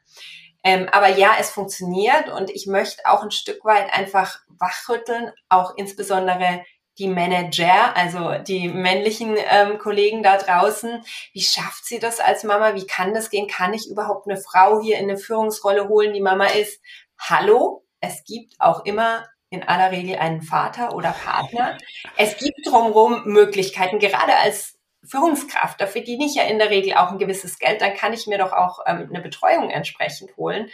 Ähm, 0.65 0.89
aber 0.91 1.09
ja, 1.09 1.33
es 1.39 1.51
funktioniert 1.51 2.27
und 2.29 2.49
ich 2.49 2.65
möchte 2.65 3.05
auch 3.05 3.21
ein 3.21 3.29
Stück 3.29 3.63
weit 3.63 3.93
einfach 3.93 4.39
wachrütteln, 4.47 5.31
auch 5.47 5.77
insbesondere 5.77 6.63
die 6.97 7.07
Manager, 7.07 7.95
also 7.95 8.43
die 8.43 8.67
männlichen 8.69 9.35
ähm, 9.37 9.77
Kollegen 9.77 10.23
da 10.23 10.37
draußen. 10.37 11.03
Wie 11.33 11.41
schafft 11.41 11.85
sie 11.85 11.99
das 11.99 12.19
als 12.19 12.43
Mama? 12.43 12.73
Wie 12.73 12.87
kann 12.87 13.13
das 13.13 13.29
gehen? 13.29 13.47
Kann 13.47 13.75
ich 13.75 13.87
überhaupt 13.87 14.27
eine 14.27 14.37
Frau 14.37 14.81
hier 14.81 14.97
in 14.97 15.09
eine 15.09 15.19
Führungsrolle 15.19 15.87
holen, 15.87 16.13
die 16.13 16.21
Mama 16.21 16.47
ist? 16.47 16.81
Hallo, 17.19 17.85
es 17.99 18.23
gibt 18.23 18.55
auch 18.59 18.85
immer 18.85 19.27
in 19.51 19.61
aller 19.61 19.91
Regel 19.91 20.15
einen 20.17 20.41
Vater 20.41 20.95
oder 20.95 21.11
Partner. 21.11 21.77
Es 22.17 22.37
gibt 22.37 22.65
drumherum 22.65 23.23
Möglichkeiten, 23.25 23.99
gerade 23.99 24.35
als 24.37 24.74
Führungskraft, 25.05 25.79
dafür 25.79 26.01
diene 26.01 26.25
ich 26.25 26.35
ja 26.35 26.43
in 26.43 26.59
der 26.59 26.69
Regel 26.69 26.93
auch 26.93 27.11
ein 27.11 27.19
gewisses 27.19 27.59
Geld, 27.59 27.81
dann 27.81 27.95
kann 27.95 28.13
ich 28.13 28.27
mir 28.27 28.37
doch 28.37 28.53
auch 28.53 28.79
ähm, 28.85 29.09
eine 29.09 29.21
Betreuung 29.21 29.69
entsprechend 29.69 30.35
holen. 30.37 30.69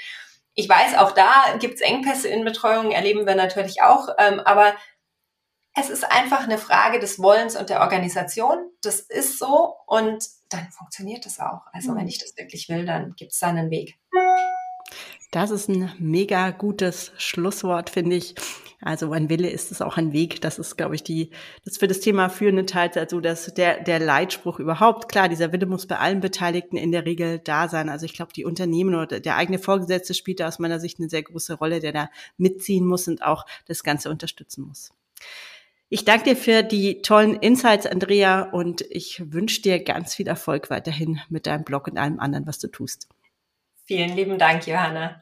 Ich 0.53 0.67
weiß, 0.67 0.97
auch 0.97 1.11
da 1.11 1.57
gibt 1.59 1.75
es 1.75 1.81
Engpässe 1.81 2.27
in 2.27 2.43
Betreuung, 2.43 2.91
erleben 2.91 3.25
wir 3.25 3.35
natürlich 3.35 3.81
auch, 3.81 4.09
ähm, 4.17 4.39
aber 4.41 4.73
es 5.73 5.89
ist 5.89 6.03
einfach 6.03 6.43
eine 6.43 6.57
Frage 6.57 6.99
des 6.99 7.19
Wollens 7.19 7.55
und 7.55 7.69
der 7.69 7.81
Organisation. 7.81 8.69
Das 8.81 8.99
ist 8.99 9.39
so 9.39 9.75
und 9.87 10.25
dann 10.49 10.69
funktioniert 10.71 11.25
es 11.25 11.39
auch. 11.39 11.61
Also 11.71 11.95
wenn 11.95 12.03
mhm. 12.03 12.09
ich 12.09 12.19
das 12.19 12.35
wirklich 12.35 12.67
will, 12.67 12.85
dann 12.85 13.13
gibt 13.15 13.31
es 13.31 13.39
da 13.39 13.47
einen 13.47 13.69
Weg. 13.69 13.97
Das 15.31 15.49
ist 15.49 15.69
ein 15.69 15.93
mega 15.97 16.51
gutes 16.51 17.13
Schlusswort, 17.17 17.89
finde 17.89 18.17
ich. 18.17 18.35
Also 18.81 19.11
ein 19.11 19.29
Wille 19.29 19.49
ist 19.49 19.71
es 19.71 19.81
auch 19.81 19.97
ein 19.97 20.11
Weg. 20.11 20.41
Das 20.41 20.57
ist, 20.57 20.75
glaube 20.75 20.95
ich, 20.95 21.03
die, 21.03 21.29
das 21.63 21.77
für 21.77 21.87
das 21.87 21.99
Thema 21.99 22.29
führende 22.29 22.65
Teilzeit 22.65 23.11
so, 23.11 23.21
dass 23.21 23.53
der, 23.53 23.83
der 23.83 23.99
Leitspruch 23.99 24.59
überhaupt, 24.59 25.09
klar, 25.09 25.29
dieser 25.29 25.51
Wille 25.51 25.67
muss 25.67 25.85
bei 25.85 25.97
allen 25.97 26.19
Beteiligten 26.19 26.77
in 26.77 26.91
der 26.91 27.05
Regel 27.05 27.39
da 27.39 27.69
sein. 27.69 27.89
Also 27.89 28.05
ich 28.05 28.13
glaube, 28.13 28.33
die 28.33 28.43
Unternehmen 28.43 28.95
oder 28.95 29.19
der 29.19 29.35
eigene 29.35 29.59
Vorgesetzte 29.59 30.15
spielt 30.15 30.39
da 30.39 30.47
aus 30.47 30.57
meiner 30.57 30.79
Sicht 30.79 30.99
eine 30.99 31.09
sehr 31.09 31.21
große 31.21 31.53
Rolle, 31.53 31.79
der 31.79 31.91
da 31.91 32.09
mitziehen 32.37 32.85
muss 32.85 33.07
und 33.07 33.23
auch 33.23 33.45
das 33.67 33.83
Ganze 33.83 34.09
unterstützen 34.09 34.63
muss. 34.67 34.91
Ich 35.93 36.05
danke 36.05 36.23
dir 36.23 36.35
für 36.37 36.63
die 36.63 37.01
tollen 37.01 37.35
Insights, 37.35 37.85
Andrea, 37.85 38.43
und 38.43 38.81
ich 38.89 39.21
wünsche 39.33 39.61
dir 39.61 39.83
ganz 39.83 40.15
viel 40.15 40.27
Erfolg 40.27 40.69
weiterhin 40.69 41.19
mit 41.29 41.45
deinem 41.45 41.65
Blog 41.65 41.87
und 41.87 41.97
allem 41.97 42.19
anderen, 42.19 42.47
was 42.47 42.59
du 42.59 42.69
tust. 42.69 43.09
Vielen 43.83 44.15
lieben 44.15 44.37
Dank, 44.37 44.65
Johanna. 44.65 45.21